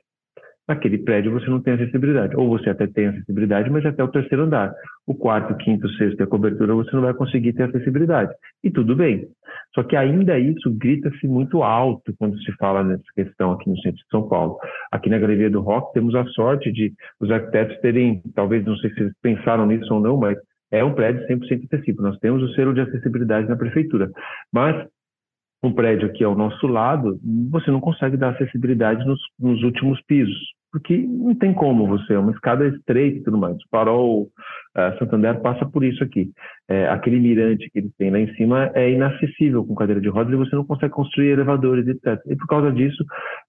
[0.67, 2.35] naquele prédio você não tem acessibilidade.
[2.35, 4.73] Ou você até tem acessibilidade, mas até o terceiro andar.
[5.05, 8.33] O quarto, quinto, sexto e a cobertura você não vai conseguir ter acessibilidade.
[8.63, 9.27] E tudo bem.
[9.75, 13.97] Só que ainda isso grita-se muito alto quando se fala nessa questão aqui no centro
[13.97, 14.57] de São Paulo.
[14.91, 18.91] Aqui na Galeria do Rock temos a sorte de os arquitetos terem, talvez não sei
[18.91, 20.37] se eles pensaram nisso ou não, mas
[20.71, 22.03] é um prédio 100% acessível.
[22.03, 24.09] Nós temos o selo de acessibilidade na prefeitura.
[24.51, 24.87] Mas
[25.63, 30.37] um prédio aqui ao nosso lado, você não consegue dar acessibilidade nos, nos últimos pisos,
[30.71, 33.55] porque não tem como você, é uma escada estreita e tudo mais.
[33.55, 34.27] O farol
[34.77, 36.31] uh, Santander passa por isso aqui.
[36.69, 40.33] É, aquele mirante que eles têm lá em cima é inacessível com cadeira de rodas
[40.33, 42.21] e você não consegue construir elevadores, etc.
[42.25, 43.03] E por causa disso,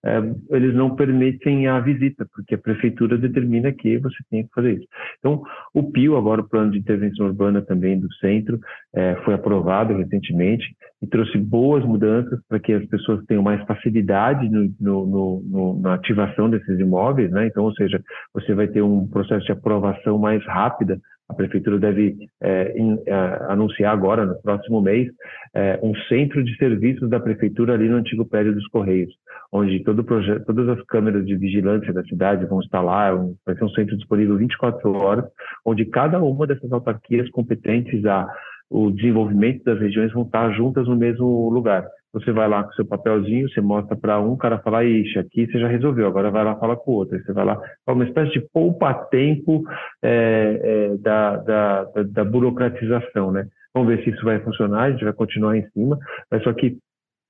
[0.05, 0.21] é,
[0.51, 4.89] eles não permitem a visita, porque a prefeitura determina que você tem que fazer isso.
[5.19, 8.59] Então, o PIO, agora o Plano de Intervenção Urbana também do Centro,
[8.95, 10.65] é, foi aprovado recentemente
[11.01, 15.95] e trouxe boas mudanças para que as pessoas tenham mais facilidade no, no, no, na
[15.95, 17.47] ativação desses imóveis, né?
[17.47, 18.03] Então, ou seja,
[18.33, 20.99] você vai ter um processo de aprovação mais rápida
[21.29, 23.15] A prefeitura deve é, in, é,
[23.49, 25.11] anunciar agora, no próximo mês,
[25.55, 29.13] é, um centro de serviços da prefeitura ali no antigo prédio dos Correios,
[29.51, 33.57] onde todo projeto, todas as câmeras de vigilância da cidade vão estar lá, um, vai
[33.57, 35.25] ser um centro disponível 24 horas,
[35.65, 38.29] onde cada uma dessas autarquias competentes a
[38.71, 41.87] o desenvolvimento das regiões vão estar juntas no mesmo lugar.
[42.15, 45.47] Você vai lá com seu papelzinho, você mostra para um, o cara fala, ixi, aqui
[45.47, 47.17] você já resolveu, agora vai lá falar com o outro.
[47.17, 49.65] Aí você vai lá, é uma espécie de poupa-tempo
[50.03, 53.47] é, é, da, da, da, da burocratização, né?
[53.75, 55.99] Vamos ver se isso vai funcionar, a gente vai continuar em cima,
[56.31, 56.79] mas só que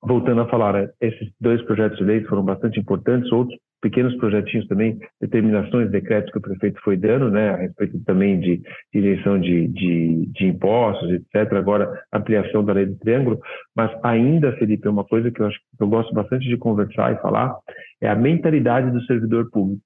[0.07, 4.67] voltando a falar, né, esses dois projetos de lei foram bastante importantes, outros pequenos projetinhos
[4.67, 8.63] também, determinações, decretos que o prefeito foi dando, né, a respeito também de,
[8.95, 11.53] isenção de, de, de, impostos, etc.
[11.53, 13.39] Agora, ampliação da lei do triângulo,
[13.77, 17.13] mas ainda, Felipe, é uma coisa que eu acho que eu gosto bastante de conversar
[17.13, 17.55] e falar,
[18.01, 19.83] é a mentalidade do servidor público.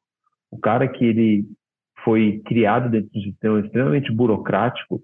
[0.50, 1.44] O cara que ele
[2.04, 5.02] foi criado dentro de um sistema extremamente burocrático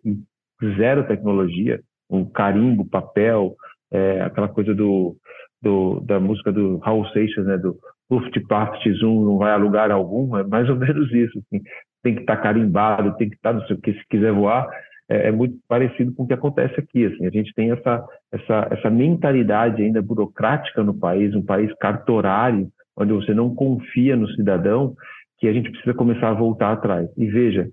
[0.76, 3.56] zero tecnologia, um carimbo, papel,
[3.95, 5.16] é, aquela coisa do,
[5.62, 7.76] do, da música do Raul Seixas, né, do
[8.11, 11.38] Luftpaft Zoom não vai a lugar algum, é mais ou menos isso.
[11.38, 11.62] Assim.
[12.03, 14.32] Tem que estar tá carimbado, tem que estar, tá, não sei o que, se quiser
[14.32, 14.68] voar,
[15.09, 17.07] é, é, muito parecido com o que acontece aqui.
[17.07, 17.24] Assim.
[17.24, 23.12] A gente tem essa, essa, essa mentalidade ainda burocrática no país, um país cartorário, onde
[23.12, 24.95] você não confia no cidadão,
[25.38, 27.09] que a gente precisa começar a voltar atrás.
[27.16, 27.68] E veja,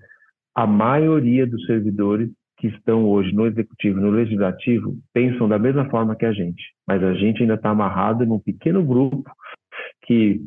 [0.53, 2.29] a maioria dos servidores
[2.61, 7.03] que estão hoje no executivo, no legislativo, pensam da mesma forma que a gente, mas
[7.03, 9.23] a gente ainda está amarrado num pequeno grupo
[10.03, 10.39] que,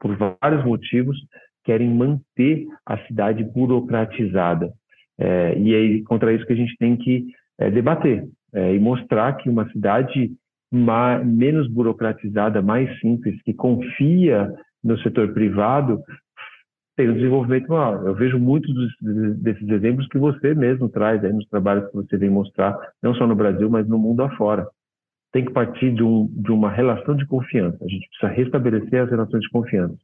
[0.00, 1.16] por vários motivos,
[1.64, 4.72] querem manter a cidade burocratizada.
[5.18, 7.26] É, e é contra isso que a gente tem que
[7.58, 8.24] é, debater
[8.54, 10.30] é, e mostrar que uma cidade
[10.72, 14.48] mais, menos burocratizada, mais simples, que confia
[14.82, 16.00] no setor privado,
[16.96, 18.06] tem um desenvolvimento maior.
[18.06, 18.92] Eu vejo muitos dos,
[19.38, 23.26] desses exemplos que você mesmo traz aí nos trabalhos que você vem mostrar, não só
[23.26, 24.68] no Brasil, mas no mundo afora
[25.32, 27.78] tem que partir de, um, de uma relação de confiança.
[27.82, 29.96] A gente precisa restabelecer as relações de confiança.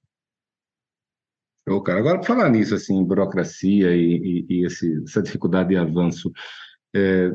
[1.68, 5.76] Ô, cara, agora, para falar nisso, assim, burocracia e, e, e esse, essa dificuldade de
[5.76, 6.32] avanço,
[6.96, 7.30] é,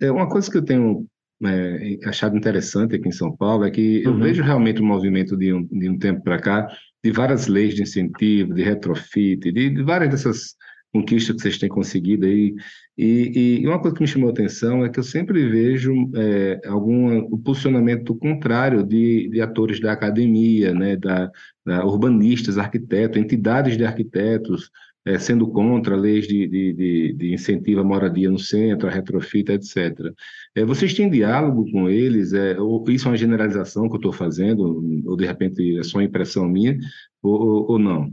[0.00, 1.06] é uma coisa que eu tenho
[1.44, 4.20] é, achado interessante aqui em São Paulo é que eu uhum.
[4.20, 6.66] vejo realmente um movimento de um, de um tempo para cá
[7.06, 10.56] de várias leis de incentivo, de retrofit, de, de várias dessas
[10.92, 12.54] conquistas que vocês têm conseguido aí,
[12.98, 16.60] e, e, uma coisa que me chamou a atenção é que eu sempre vejo é,
[16.66, 21.30] algum o posicionamento contrário de, de atores da academia, né, da,
[21.64, 24.70] da urbanistas, arquitetos, entidades de arquitetos,
[25.06, 29.52] é, sendo contra leis de, de, de, de, incentivo à moradia no centro, a retrofita,
[29.52, 30.12] etc.
[30.54, 32.32] É, vocês têm diálogo com eles?
[32.32, 36.02] É, ou isso é uma generalização que eu estou fazendo, ou de repente é só
[36.02, 36.76] impressão minha,
[37.22, 38.10] ou, ou, ou não?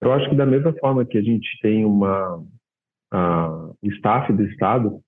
[0.00, 2.42] Eu acho que da mesma forma que a gente tem uma
[3.82, 5.02] o staff do Estado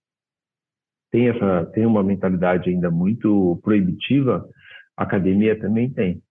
[1.10, 4.46] tem, essa, tem uma mentalidade ainda muito proibitiva,
[4.96, 6.22] a academia também tem.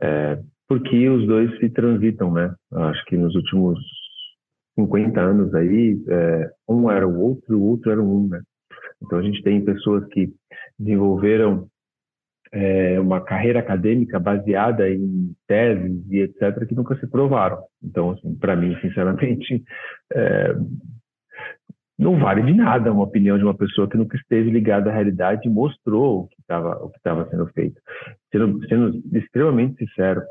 [0.00, 0.42] É,
[0.72, 2.54] porque os dois se transitam, né?
[2.72, 3.78] Acho que nos últimos
[4.74, 8.40] 50 anos aí, é, um era o outro, o outro era um, né?
[9.02, 10.32] Então a gente tem pessoas que
[10.78, 11.66] desenvolveram
[12.50, 17.58] é, uma carreira acadêmica baseada em teses e etc que nunca se provaram.
[17.82, 19.62] Então, assim, para mim, sinceramente,
[20.10, 20.54] é,
[21.98, 25.46] não vale de nada uma opinião de uma pessoa que nunca esteve ligada à realidade
[25.46, 27.78] e mostrou o que estava sendo feito.
[28.30, 30.22] Sendo, sendo extremamente sincero,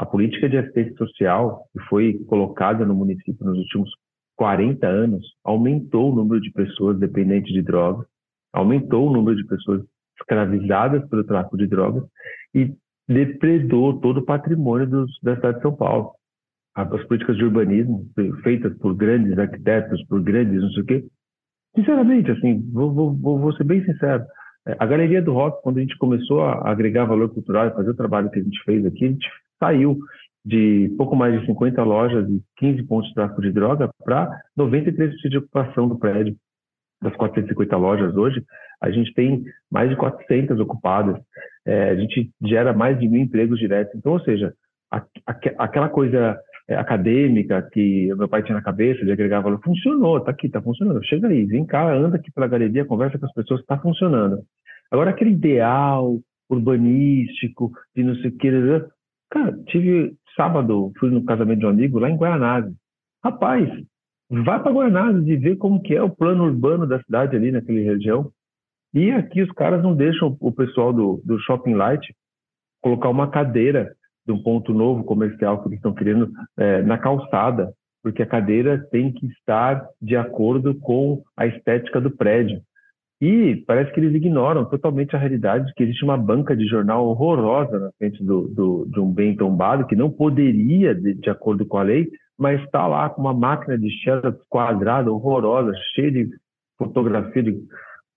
[0.00, 3.90] a política de assistência social que foi colocada no município nos últimos
[4.34, 8.06] 40 anos aumentou o número de pessoas dependentes de drogas,
[8.50, 9.82] aumentou o número de pessoas
[10.18, 12.02] escravizadas pelo tráfico de drogas
[12.54, 12.74] e
[13.06, 16.12] depredou todo o patrimônio dos, da cidade de São Paulo.
[16.74, 18.08] As políticas de urbanismo
[18.42, 21.06] feitas por grandes arquitetos, por grandes não sei o quê,
[21.76, 24.24] sinceramente, assim, vou, vou, vou ser bem sincero,
[24.66, 27.90] é, a Galeria do Rock, quando a gente começou a agregar valor cultural e fazer
[27.90, 29.28] o trabalho que a gente fez aqui, a gente
[29.60, 29.98] saiu
[30.44, 35.28] de pouco mais de 50 lojas e 15 pontos de tráfico de droga para 93%
[35.28, 36.34] de ocupação do prédio.
[37.02, 38.44] Das 450 lojas hoje,
[38.80, 41.18] a gente tem mais de 400 ocupadas.
[41.66, 43.94] É, a gente gera mais de mil empregos diretos.
[43.94, 44.52] Então, ou seja,
[44.90, 46.38] a, a, aquela coisa
[46.68, 50.60] é, acadêmica que meu pai tinha na cabeça de agregar valor, funcionou, tá aqui, tá
[50.60, 51.04] funcionando.
[51.04, 54.42] Chega aí, vem cá, anda aqui pela galeria, conversa com as pessoas, está funcionando.
[54.90, 56.18] Agora, aquele ideal
[56.50, 58.84] urbanístico, de não sei o que, né,
[59.30, 62.74] cara, tive sábado, fui no casamento de um amigo lá em Guaianazes.
[63.22, 63.68] Rapaz,
[64.28, 67.78] vai para Guaianazes e vê como que é o plano urbano da cidade ali naquela
[67.78, 68.30] região.
[68.92, 72.14] E aqui os caras não deixam o pessoal do, do Shopping Light
[72.80, 73.94] colocar uma cadeira
[74.26, 77.72] de um ponto novo comercial que eles estão querendo é, na calçada.
[78.02, 82.60] porque a cadeira tem que estar de acordo com a estética do prédio.
[83.20, 87.06] E parece que eles ignoram totalmente a realidade de que existe uma banca de jornal
[87.06, 91.66] horrorosa na frente do, do, de um bem tombado, que não poderia, de, de acordo
[91.66, 92.08] com a lei,
[92.38, 96.30] mas está lá com uma máquina de xerox quadrada, horrorosa, cheia de
[96.78, 97.62] fotografia, de,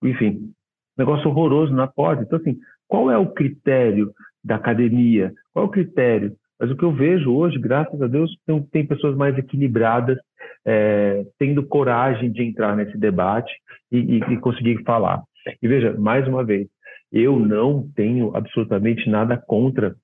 [0.02, 0.50] enfim,
[0.96, 2.22] negócio horroroso na porta.
[2.22, 2.56] Então, assim,
[2.88, 4.10] qual é o critério
[4.42, 5.34] da academia?
[5.52, 6.34] Qual é o critério?
[6.58, 10.18] Mas o que eu vejo hoje, graças a Deus, tem, tem pessoas mais equilibradas,
[10.64, 13.52] é, tendo coragem de entrar nesse debate
[13.90, 15.22] e, e, e conseguir falar.
[15.62, 16.68] E veja, mais uma vez,
[17.12, 19.94] eu não tenho absolutamente nada contra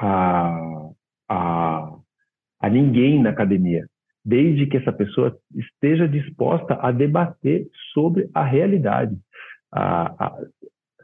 [0.00, 0.90] a,
[1.28, 1.96] a,
[2.60, 3.86] a ninguém na academia,
[4.24, 9.16] desde que essa pessoa esteja disposta a debater sobre a realidade.
[9.72, 10.38] A, a,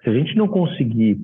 [0.03, 1.19] se a gente não conseguir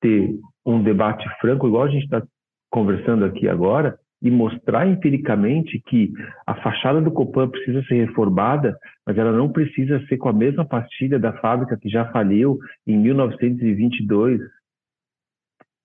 [0.00, 2.22] ter um debate franco, igual a gente está
[2.70, 6.12] conversando aqui agora, e mostrar empiricamente que
[6.46, 10.64] a fachada do Copan precisa ser reformada, mas ela não precisa ser com a mesma
[10.64, 14.40] pastilha da fábrica que já faliu em 1922.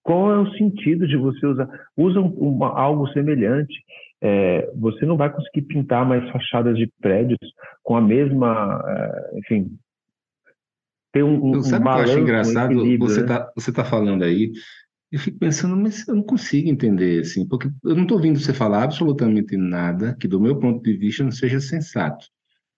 [0.01, 1.69] Qual é o sentido de você usar?
[1.95, 3.73] Usa uma, algo semelhante.
[4.21, 7.39] É, você não vai conseguir pintar mais fachadas de prédios
[7.83, 9.77] com a mesma, é, enfim,
[11.13, 12.83] ter um, um Sabe o que eu acho engraçado?
[12.83, 13.45] Um você está né?
[13.55, 14.51] você tá falando aí,
[15.13, 18.51] eu fico pensando, mas eu não consigo entender, assim, porque eu não estou ouvindo você
[18.51, 22.25] falar absolutamente nada que, do meu ponto de vista, não seja sensato,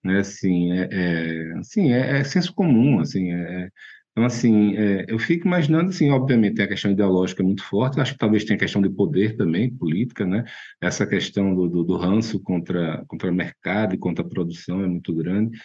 [0.04, 0.18] né?
[0.18, 3.70] Assim, é, é assim, é, é, senso comum, assim, é, é
[4.12, 8.12] então, assim, é, eu fico imaginando, assim, obviamente, a questão ideológica é muito forte, acho
[8.12, 10.44] que talvez tenha a questão de poder também, política, né?
[10.80, 14.86] Essa questão do, do, do ranço contra, contra o mercado e contra a produção é
[14.86, 15.58] muito grande,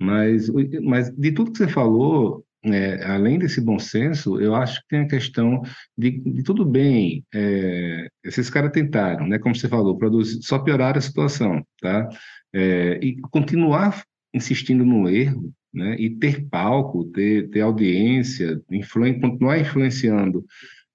[0.00, 0.48] mas,
[0.82, 5.00] mas de tudo que você falou, é, além desse bom senso, eu acho que tem
[5.00, 5.62] a questão
[5.96, 10.96] de, de tudo bem, é, esses caras tentaram, né, como você falou, produzir, só piorar
[10.96, 12.08] a situação, tá?
[12.52, 14.02] É, e continuar
[14.34, 20.44] insistindo no erro, né, e ter palco, ter, ter audiência, influen, continuar influenciando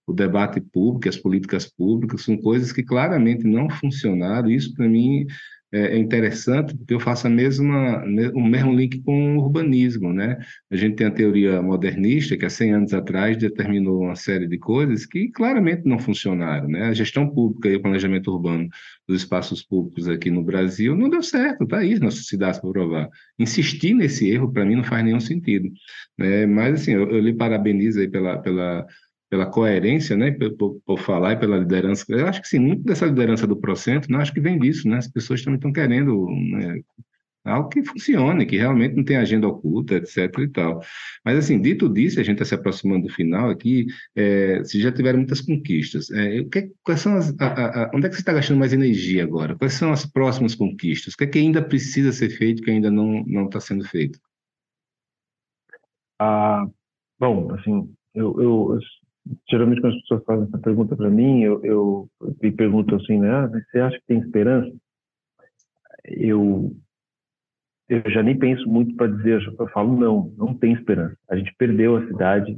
[0.06, 4.50] o debate público, as políticas públicas, são coisas que claramente não funcionaram.
[4.50, 5.26] Isso, para mim,
[5.74, 8.04] é, é interessante porque eu faço a mesma,
[8.36, 10.38] o mesmo link com o urbanismo, né?
[10.72, 14.60] A gente tem a teoria modernista que há 100 anos atrás determinou uma série de
[14.60, 16.84] coisas que claramente não funcionaram, né?
[16.84, 18.70] A gestão pública e o planejamento urbano
[19.08, 23.10] dos espaços públicos aqui no Brasil não deu certo, tá aí nossas cidades para provar.
[23.40, 25.72] Insistir nesse erro para mim não faz nenhum sentido,
[26.18, 26.46] né?
[26.46, 28.86] Mas assim, eu, eu lhe parabenizo aí pela pela
[29.34, 32.06] pela coerência, né, por, por, falar e pela liderança.
[32.08, 34.98] Eu acho que sim, muito dessa liderança do Procentro, né, acho que vem disso, né,
[34.98, 36.80] as pessoas também estão querendo né,
[37.44, 40.82] algo que funcione, que realmente não tem agenda oculta, etc e tal.
[41.26, 44.92] Mas, assim, dito disso, a gente está se aproximando do final aqui, é, se já
[44.92, 48.34] tiveram muitas conquistas, é, que, quais são as, a, a, onde é que você está
[48.34, 49.56] gastando mais energia agora?
[49.56, 51.16] Quais são as próximas conquistas?
[51.16, 54.20] O que é que ainda precisa ser feito que ainda não está sendo feito?
[56.20, 56.68] Ah,
[57.20, 58.80] bom, assim, eu, eu,
[59.50, 62.10] geralmente quando as pessoas fazem essa pergunta para mim, eu, eu,
[62.42, 63.30] me pergunto assim, né?
[63.30, 64.72] Ah, você acha que tem esperança?
[66.06, 66.76] Eu
[67.90, 71.18] eu já nem penso muito para dizer, eu falo não, não tem esperança.
[71.30, 72.58] A gente perdeu a cidade,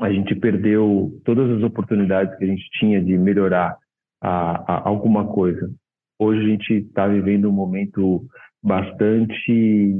[0.00, 3.76] a gente perdeu todas as oportunidades que a gente tinha de melhorar
[4.20, 5.70] a, a alguma coisa.
[6.18, 8.24] Hoje a gente está vivendo um momento
[8.62, 9.94] bastante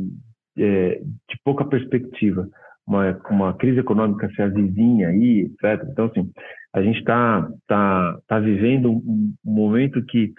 [0.57, 2.48] é, de pouca perspectiva
[2.87, 5.87] uma, uma crise econômica se avizinha aí, etc.
[5.91, 6.30] Então, assim,
[6.74, 10.32] a gente está tá, tá vivendo um, momento que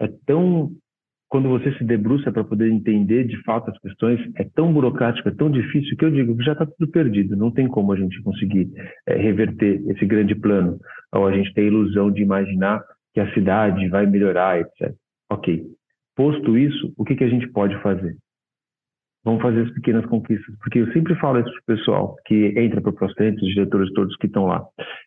[0.00, 0.70] é tão
[1.28, 5.32] quando você se debruça para poder entender de fato as questões, é tão burocrático, é
[5.32, 7.36] tão difícil que eu digo que já está tudo perdido.
[7.36, 8.68] Não tem como a gente conseguir
[9.06, 10.80] é, reverter esse grande plano,
[11.12, 12.82] ou a gente tem a ilusão de imaginar
[13.14, 14.92] que a cidade vai melhorar, etc.
[15.30, 15.62] Ok.
[16.16, 18.16] Posto isso, o que, que a gente pode fazer?
[19.22, 22.80] Vamos fazer as pequenas conquistas, porque eu sempre falo isso para o pessoal que entra
[22.80, 24.64] para o Procente, os diretores todos que estão lá.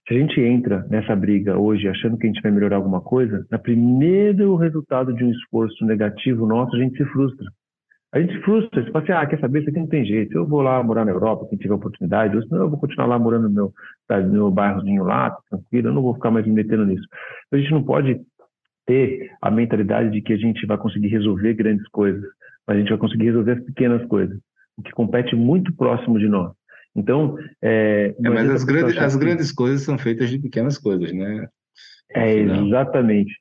[0.07, 3.43] Se a gente entra nessa briga hoje achando que a gente vai melhorar alguma coisa,
[3.49, 7.47] na primeiro resultado de um esforço negativo nosso, a gente se frustra.
[8.13, 10.37] A gente se frustra, você fala assim, ah, quer saber, isso aqui não tem jeito,
[10.37, 13.17] eu vou lá morar na Europa, quem tiver oportunidade, ou senão eu vou continuar lá
[13.17, 13.73] morando no meu,
[14.07, 17.07] no meu bairrozinho lá, tranquilo, eu não vou ficar mais me metendo nisso.
[17.47, 18.21] Então, a gente não pode
[18.85, 22.23] ter a mentalidade de que a gente vai conseguir resolver grandes coisas
[22.67, 24.37] mas a gente vai conseguir resolver as pequenas coisas,
[24.77, 26.51] o que compete muito próximo de nós.
[26.95, 31.47] Então, é, é mas as, grande, as grandes coisas são feitas de pequenas coisas, né?
[32.11, 33.33] É, exatamente.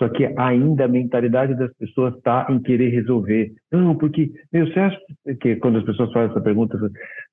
[0.00, 3.52] Só que ainda a mentalidade das pessoas está em querer resolver.
[3.70, 4.98] Não, porque, meu, você acha
[5.40, 6.78] que quando as pessoas fazem essa pergunta,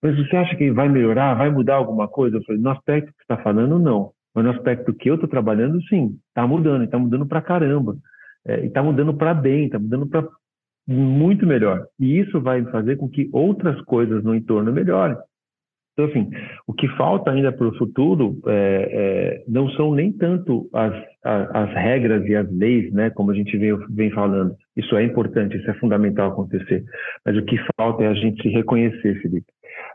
[0.02, 2.38] mas você acha que vai melhorar, vai mudar alguma coisa?
[2.38, 4.12] Eu falei, no aspecto que você está falando, não.
[4.36, 7.96] Mas no aspecto que eu estou trabalhando, sim, está mudando, está mudando para caramba.
[8.46, 10.28] É, e está mudando para bem, está mudando para
[10.88, 11.86] muito melhor.
[12.00, 15.18] E isso vai fazer com que outras coisas no entorno melhorem.
[15.98, 16.30] Então, assim,
[16.68, 21.56] o que falta ainda para o futuro é, é, não são nem tanto as, as,
[21.56, 24.56] as, regras e as leis, né, como a gente vem, vem falando.
[24.76, 26.84] Isso é importante, isso é fundamental acontecer.
[27.26, 29.48] Mas o que falta é a gente se reconhecer, Felipe.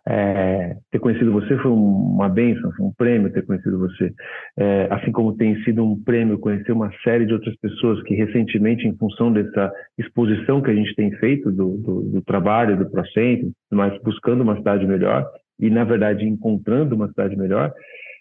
[0.09, 4.12] É, ter conhecido você foi uma benção, foi um prêmio ter conhecido você.
[4.59, 8.86] É, assim como tem sido um prêmio conhecer uma série de outras pessoas que recentemente,
[8.86, 13.53] em função dessa exposição que a gente tem feito do, do, do trabalho, do processo,
[13.70, 15.24] mas buscando uma cidade melhor,
[15.61, 17.72] e, na verdade, encontrando uma cidade melhor,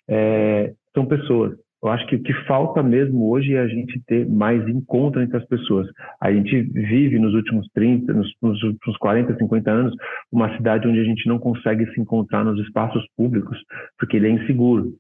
[0.08, 1.54] é, são pessoas.
[1.84, 5.38] Eu acho que o que falta mesmo hoje é a gente ter mais encontro entre
[5.38, 5.88] as pessoas.
[6.22, 9.96] A gente vive nos últimos 30, nos, nos últimos 40, 50 anos,
[10.32, 13.58] uma cidade onde a gente não consegue se encontrar nos espaços públicos,
[13.98, 14.94] porque ele é inseguro.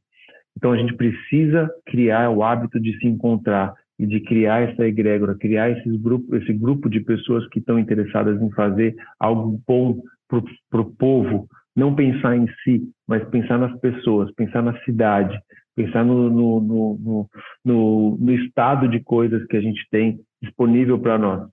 [0.58, 5.38] Então a gente precisa criar o hábito de se encontrar e de criar essa egrégora,
[5.38, 10.82] criar esses grupo, esse grupo de pessoas que estão interessadas em fazer algo bom para
[10.82, 15.40] o povo, não pensar em si, mas pensar nas pessoas, pensar na cidade,
[15.76, 17.28] pensar no, no,
[17.66, 21.50] no, no, estado de coisas que a gente tem disponível para nós.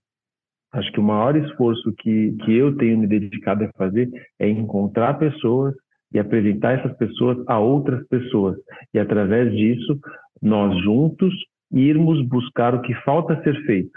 [0.73, 4.09] Acho que o maior esforço que, que eu tenho me dedicado a fazer
[4.39, 5.75] é encontrar pessoas
[6.13, 8.57] e apresentar essas pessoas a outras pessoas.
[8.93, 9.99] E através disso,
[10.43, 11.33] nós juntos
[11.73, 13.91] irmos buscar o que falta ser feito.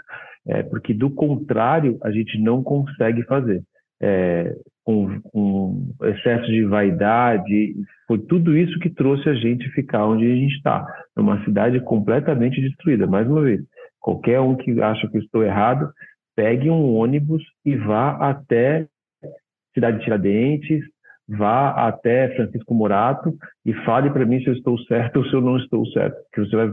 [0.46, 3.62] É, porque do contrário, a gente não consegue fazer.
[4.02, 7.74] É, com, com, excesso de vaidade,
[8.06, 10.84] foi tudo isso que trouxe a gente ficar onde a gente está,
[11.16, 13.06] numa cidade completamente destruída.
[13.06, 13.60] Mais uma vez,
[14.00, 15.88] qualquer um que acha que eu estou errado,
[16.34, 18.86] pegue um ônibus e vá até
[19.74, 20.84] Cidade de Tiradentes,
[21.28, 23.34] vá até Francisco Morato
[23.64, 26.40] e fale para mim se eu estou certo ou se eu não estou certo, que
[26.40, 26.70] você vai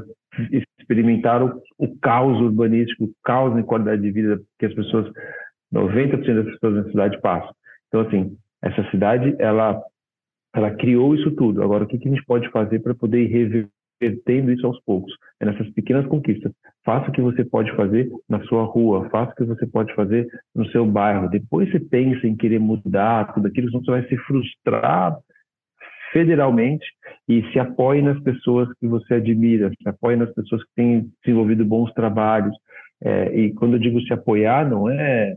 [0.80, 5.10] experimentar o, o caos urbanístico, o caos em qualidade de vida que as pessoas
[5.74, 7.54] 90% das pessoas na cidade passam.
[7.88, 9.82] Então, assim, essa cidade, ela,
[10.54, 11.64] ela criou isso tudo.
[11.64, 13.68] Agora, o que, que a gente pode fazer para poder ir
[14.02, 15.14] revertendo isso aos poucos?
[15.40, 16.52] É nessas pequenas conquistas.
[16.84, 20.28] Faça o que você pode fazer na sua rua, faça o que você pode fazer
[20.56, 21.30] no seu bairro.
[21.30, 25.18] Depois você pensa em querer mudar tudo aquilo, senão você vai se frustrar
[26.12, 26.86] federalmente
[27.28, 31.66] e se apoie nas pessoas que você admira, se apoie nas pessoas que têm desenvolvido
[31.66, 32.56] bons trabalhos.
[33.02, 35.36] É, e quando eu digo se apoiar, não é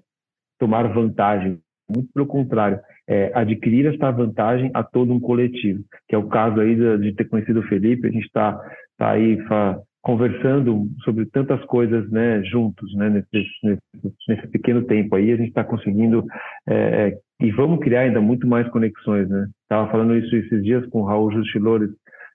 [0.63, 1.59] tomar vantagem,
[1.91, 6.61] muito pelo contrário, é, adquirir essa vantagem a todo um coletivo, que é o caso
[6.61, 8.53] aí de, de ter conhecido o Felipe, a gente está
[8.97, 13.83] tá aí fa, conversando sobre tantas coisas né, juntos, né, nesse, nesse,
[14.29, 16.25] nesse pequeno tempo aí, a gente está conseguindo,
[16.69, 16.75] é,
[17.09, 19.49] é, e vamos criar ainda muito mais conexões, né?
[19.65, 21.91] Estava falando isso esses dias com o Raul Justilores,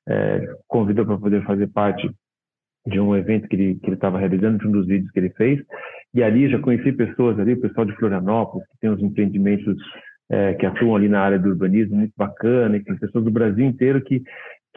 [0.05, 2.09] é, convidou para poder fazer parte
[2.85, 5.61] de um evento que ele estava realizando, de um dos vídeos que ele fez,
[6.13, 9.75] e ali já conheci pessoas ali, o pessoal de Florianópolis, que tem uns empreendimentos
[10.29, 13.65] é, que atuam ali na área do urbanismo muito bacana, e tem pessoas do Brasil
[13.65, 14.21] inteiro que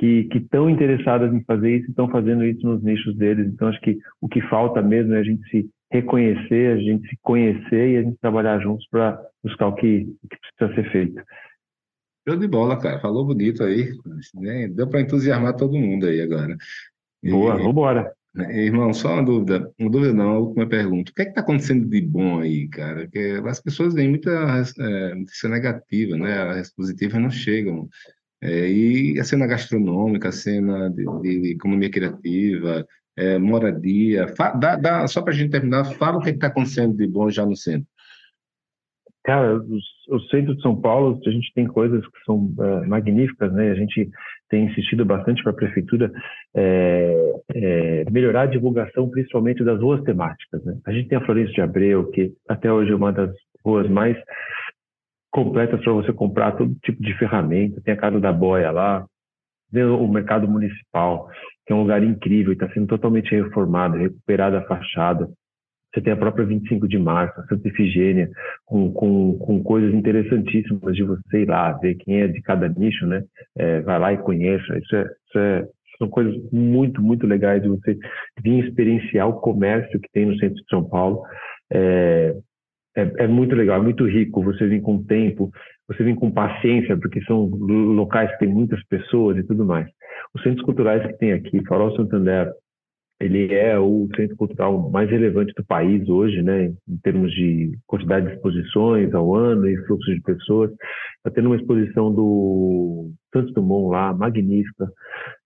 [0.01, 3.47] que estão interessadas em fazer isso e estão fazendo isso nos nichos deles.
[3.47, 7.19] Então, acho que o que falta mesmo é a gente se reconhecer, a gente se
[7.21, 11.23] conhecer e a gente trabalhar juntos para buscar o que, o que precisa ser feito.
[12.27, 12.99] Show de bola, cara.
[13.01, 13.93] Falou bonito aí.
[14.35, 14.69] Né?
[14.69, 16.57] Deu para entusiasmar todo mundo aí agora.
[17.23, 18.11] Boa, vamos embora.
[18.35, 21.11] Irmão, só uma dúvida, uma dúvida não, a última pergunta.
[21.11, 23.03] O que é que está acontecendo de bom aí, cara?
[23.03, 24.31] Porque as pessoas têm muita
[24.79, 26.61] é, negativa, né?
[26.61, 27.89] As positivas não chegam.
[28.43, 34.77] É, e a cena gastronômica, a cena de, de economia criativa, é, moradia, fa, dá,
[34.77, 37.45] dá, só para a gente terminar, fala o que é está acontecendo de bom já
[37.45, 37.87] no centro.
[39.25, 39.61] Cara,
[40.09, 43.71] o centro de São Paulo, a gente tem coisas que são é, magníficas, né?
[43.71, 44.11] A gente
[44.51, 46.13] tem insistido bastante para a prefeitura
[46.55, 50.63] é, é, melhorar a divulgação, principalmente das ruas temáticas.
[50.65, 50.77] Né?
[50.85, 53.33] A gente tem a Florencio de Abreu, que até hoje é uma das
[53.65, 54.19] ruas mais
[55.31, 57.81] completas para você comprar todo tipo de ferramenta.
[57.83, 59.07] Tem a Casa da Boia lá,
[59.73, 61.29] o Mercado Municipal,
[61.65, 65.29] que é um lugar incrível está sendo totalmente reformado, recuperada a fachada.
[65.93, 68.31] Você tem a própria 25 de março, a Santa Efigênia,
[68.65, 73.07] com, com, com coisas interessantíssimas de você ir lá, ver quem é de cada nicho,
[73.07, 73.25] né?
[73.59, 74.79] É, vai lá e conheça.
[74.79, 75.67] Isso, é, isso é,
[75.99, 77.99] são coisas muito, muito legais de você
[78.43, 81.23] vir experienciar o comércio que tem no centro de São Paulo.
[81.73, 82.37] É,
[82.97, 84.43] é, é, muito legal, é muito rico.
[84.45, 85.51] Você vem com tempo,
[85.89, 89.89] você vem com paciência, porque são locais que tem muitas pessoas e tudo mais.
[90.35, 92.53] Os centros culturais que tem aqui, Farol Santander,
[93.21, 98.27] ele é o centro cultural mais relevante do país hoje, né, em termos de quantidade
[98.27, 100.71] de exposições ao ano e fluxo de pessoas.
[101.19, 104.91] Está tendo uma exposição do Santos Dumont lá, magnífica,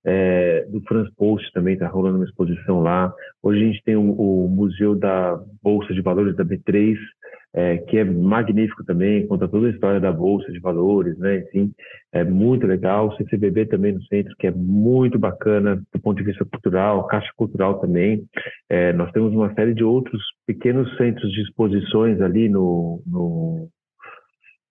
[0.04, 3.12] é, do Franz Post também está rolando uma exposição lá.
[3.42, 6.96] Hoje a gente tem o, o Museu da Bolsa de Valores da B3,
[7.54, 11.38] é, que é magnífico também, conta toda a história da Bolsa de Valores, né?
[11.38, 11.72] Enfim,
[12.12, 13.08] é muito legal.
[13.08, 17.30] O CCBB também no centro, que é muito bacana do ponto de vista cultural, Caixa
[17.36, 18.24] Cultural também.
[18.68, 23.68] É, nós temos uma série de outros pequenos centros de exposições ali no, no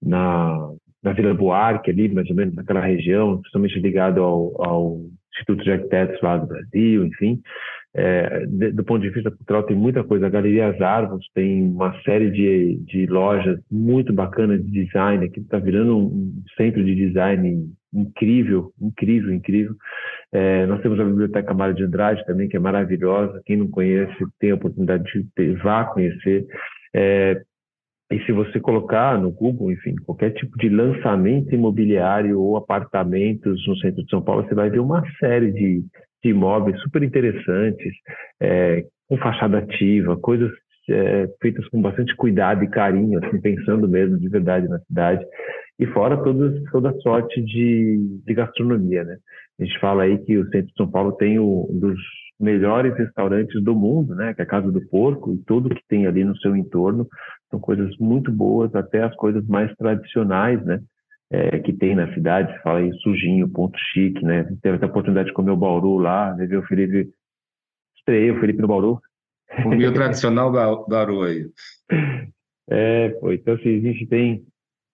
[0.02, 4.98] na, na Vila Buarque, ali, mais ou menos naquela região, principalmente ligado ao, ao
[5.34, 7.42] Instituto de Arquitetos lá do Brasil, enfim.
[7.96, 10.26] É, de, do ponto de vista cultural, tem muita coisa.
[10.26, 15.40] A Galeria As Árvores tem uma série de, de lojas muito bacanas de design, que
[15.40, 19.76] está virando um centro de design incrível, incrível, incrível.
[20.32, 23.42] É, nós temos a Biblioteca Mário de Andrade também, que é maravilhosa.
[23.46, 26.48] Quem não conhece, tem a oportunidade de ter, vá conhecer.
[26.96, 27.40] É,
[28.12, 33.78] e se você colocar no Google, enfim, qualquer tipo de lançamento imobiliário ou apartamentos no
[33.78, 35.84] centro de São Paulo, você vai ver uma série de
[36.24, 37.94] de imóveis super interessantes,
[38.42, 40.52] é, com fachada ativa, coisas
[40.90, 45.26] é, feitas com bastante cuidado e carinho, assim, pensando mesmo de verdade na cidade,
[45.80, 49.18] e fora toda a sorte de, de gastronomia, né?
[49.60, 52.00] A gente fala aí que o centro de São Paulo tem um dos
[52.40, 54.34] melhores restaurantes do mundo, né?
[54.34, 57.08] Que é a Casa do Porco e tudo que tem ali no seu entorno
[57.50, 60.80] são coisas muito boas, até as coisas mais tradicionais, né?
[61.34, 64.44] É, que tem na cidade, fala aí sujinho, ponto chique, né?
[64.62, 66.46] Teve a oportunidade de comer o Bauru lá, né?
[66.46, 67.10] ver o Felipe,
[67.98, 69.02] estreiei o Felipe no Bauru.
[69.64, 71.48] Comi o tradicional Bauru aí.
[72.70, 74.46] É, pô, então assim, a gente tem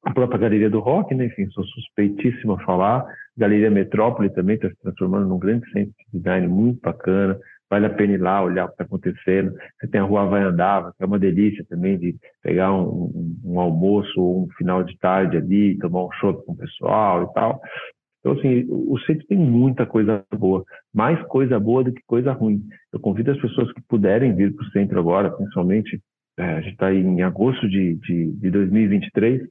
[0.03, 1.25] a própria Galeria do Rock, né?
[1.25, 3.05] Enfim, sou suspeitíssimo a falar.
[3.37, 7.37] Galeria Metrópole também está se transformando num grande centro de design muito bacana
[7.69, 9.53] vale a pena ir lá olhar o que está acontecendo.
[9.79, 13.41] Você tem a Rua Vai Andava, que é uma delícia também de pegar um, um,
[13.45, 17.33] um almoço ou um final de tarde ali, tomar um show com o pessoal e
[17.33, 17.61] tal.
[18.19, 20.63] Então, assim, o centro tem muita coisa boa,
[20.93, 22.61] mais coisa boa do que coisa ruim.
[22.91, 26.01] Eu convido as pessoas que puderem vir para o centro agora, principalmente,
[26.37, 29.41] é, a gente está em agosto de, de, de 2023,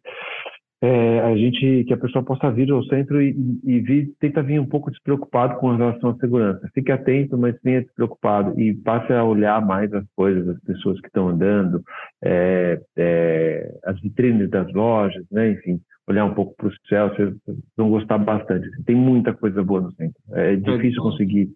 [0.81, 4.61] é, a gente que a pessoa possa vir ao centro e, e vir, tenta vir
[4.61, 6.71] um pouco despreocupado com relação à segurança.
[6.73, 11.09] Fique atento, mas venha despreocupado e passe a olhar mais as coisas, as pessoas que
[11.09, 11.83] estão andando,
[12.23, 15.51] é, é, as vitrines das lojas, né?
[15.51, 17.35] Enfim, olhar um pouco para o céu, vocês
[17.77, 18.69] vão gostar bastante.
[18.85, 20.21] Tem muita coisa boa no centro.
[20.33, 21.49] É difícil conseguir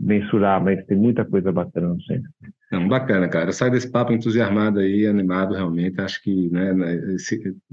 [0.00, 2.30] mensurar, mas tem muita coisa bacana no centro.
[2.88, 3.52] Bacana, cara.
[3.52, 6.00] Sai desse papo entusiasmado aí, animado realmente.
[6.00, 7.00] Acho que, né, né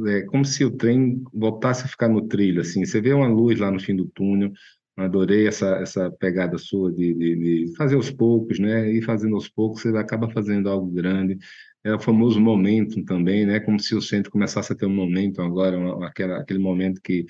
[0.07, 2.85] é como se o trem voltasse a ficar no trilho, assim.
[2.85, 4.51] Você vê uma luz lá no fim do túnel.
[4.97, 7.35] Adorei essa, essa pegada sua de, de,
[7.65, 8.91] de fazer aos poucos, né?
[8.91, 11.37] E fazendo aos poucos, você acaba fazendo algo grande.
[11.83, 13.59] É o famoso momento também, né?
[13.59, 17.25] Como se o centro começasse a ter um momento agora, uma, aquela, aquele momento que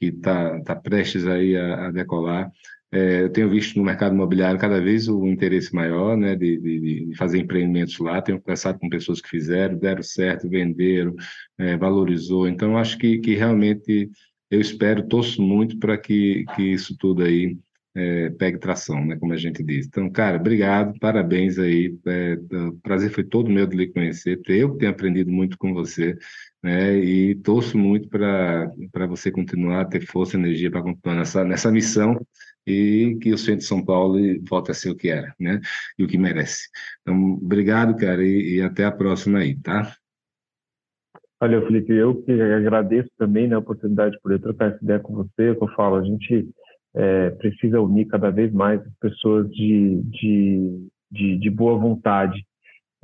[0.00, 2.50] está tá prestes aí a, a decolar.
[2.94, 7.06] É, eu tenho visto no mercado imobiliário cada vez o interesse maior né, de, de,
[7.06, 8.20] de, fazer empreendimentos lá.
[8.20, 11.14] Tenho conversado com pessoas que fizeram, deram certo, venderam,
[11.58, 12.46] é, valorizou.
[12.46, 14.10] Então, acho que, que realmente
[14.50, 17.56] eu espero, torço muito para que, que isso tudo aí
[17.94, 19.86] é, pegue tração, né, como a gente diz.
[19.86, 21.96] Então, cara, obrigado, parabéns aí.
[22.06, 22.34] É,
[22.68, 24.38] o prazer foi todo meu de lhe conhecer.
[24.46, 26.14] Eu tenho aprendido muito com você.
[26.62, 31.72] Né, e torço muito para você continuar ter força e energia para continuar nessa, nessa
[31.72, 32.16] missão
[32.66, 35.60] e que o centro de São Paulo volte a ser o que era, né?
[35.98, 36.68] E o que merece.
[37.00, 39.94] Então, obrigado, cara, e, e até a próxima aí, tá?
[41.40, 45.12] Olha, Felipe, eu que agradeço também né, a oportunidade de poder trocar essa ideia com
[45.12, 45.56] você.
[45.56, 46.48] Que eu falo, a gente
[46.94, 52.46] é, precisa unir cada vez mais pessoas de, de, de, de boa vontade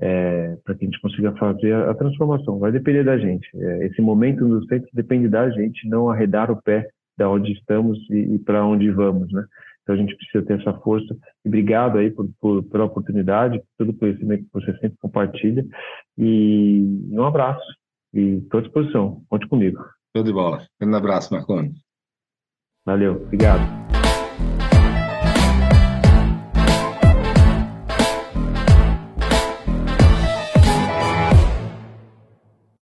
[0.01, 2.61] é, para que a gente consiga fazer a, a, transformação.
[2.61, 3.49] Vai depender da gente.
[3.57, 6.89] É, esse momento no centro depende da gente, não arredar o pé
[7.19, 9.45] da onde estamos e, e para onde vamos, né?
[9.83, 11.17] Então a gente precisa ter essa força.
[11.45, 15.67] E obrigado aí por, por, pela oportunidade, por todo o conhecimento que você sempre compartilha.
[16.17, 17.67] E um abraço.
[18.13, 19.23] E estou à disposição.
[19.29, 19.83] Conte comigo.
[20.15, 20.67] Show de bola.
[20.81, 21.73] Um abraço, Marconi.
[22.85, 23.23] Valeu.
[23.23, 23.88] Obrigado.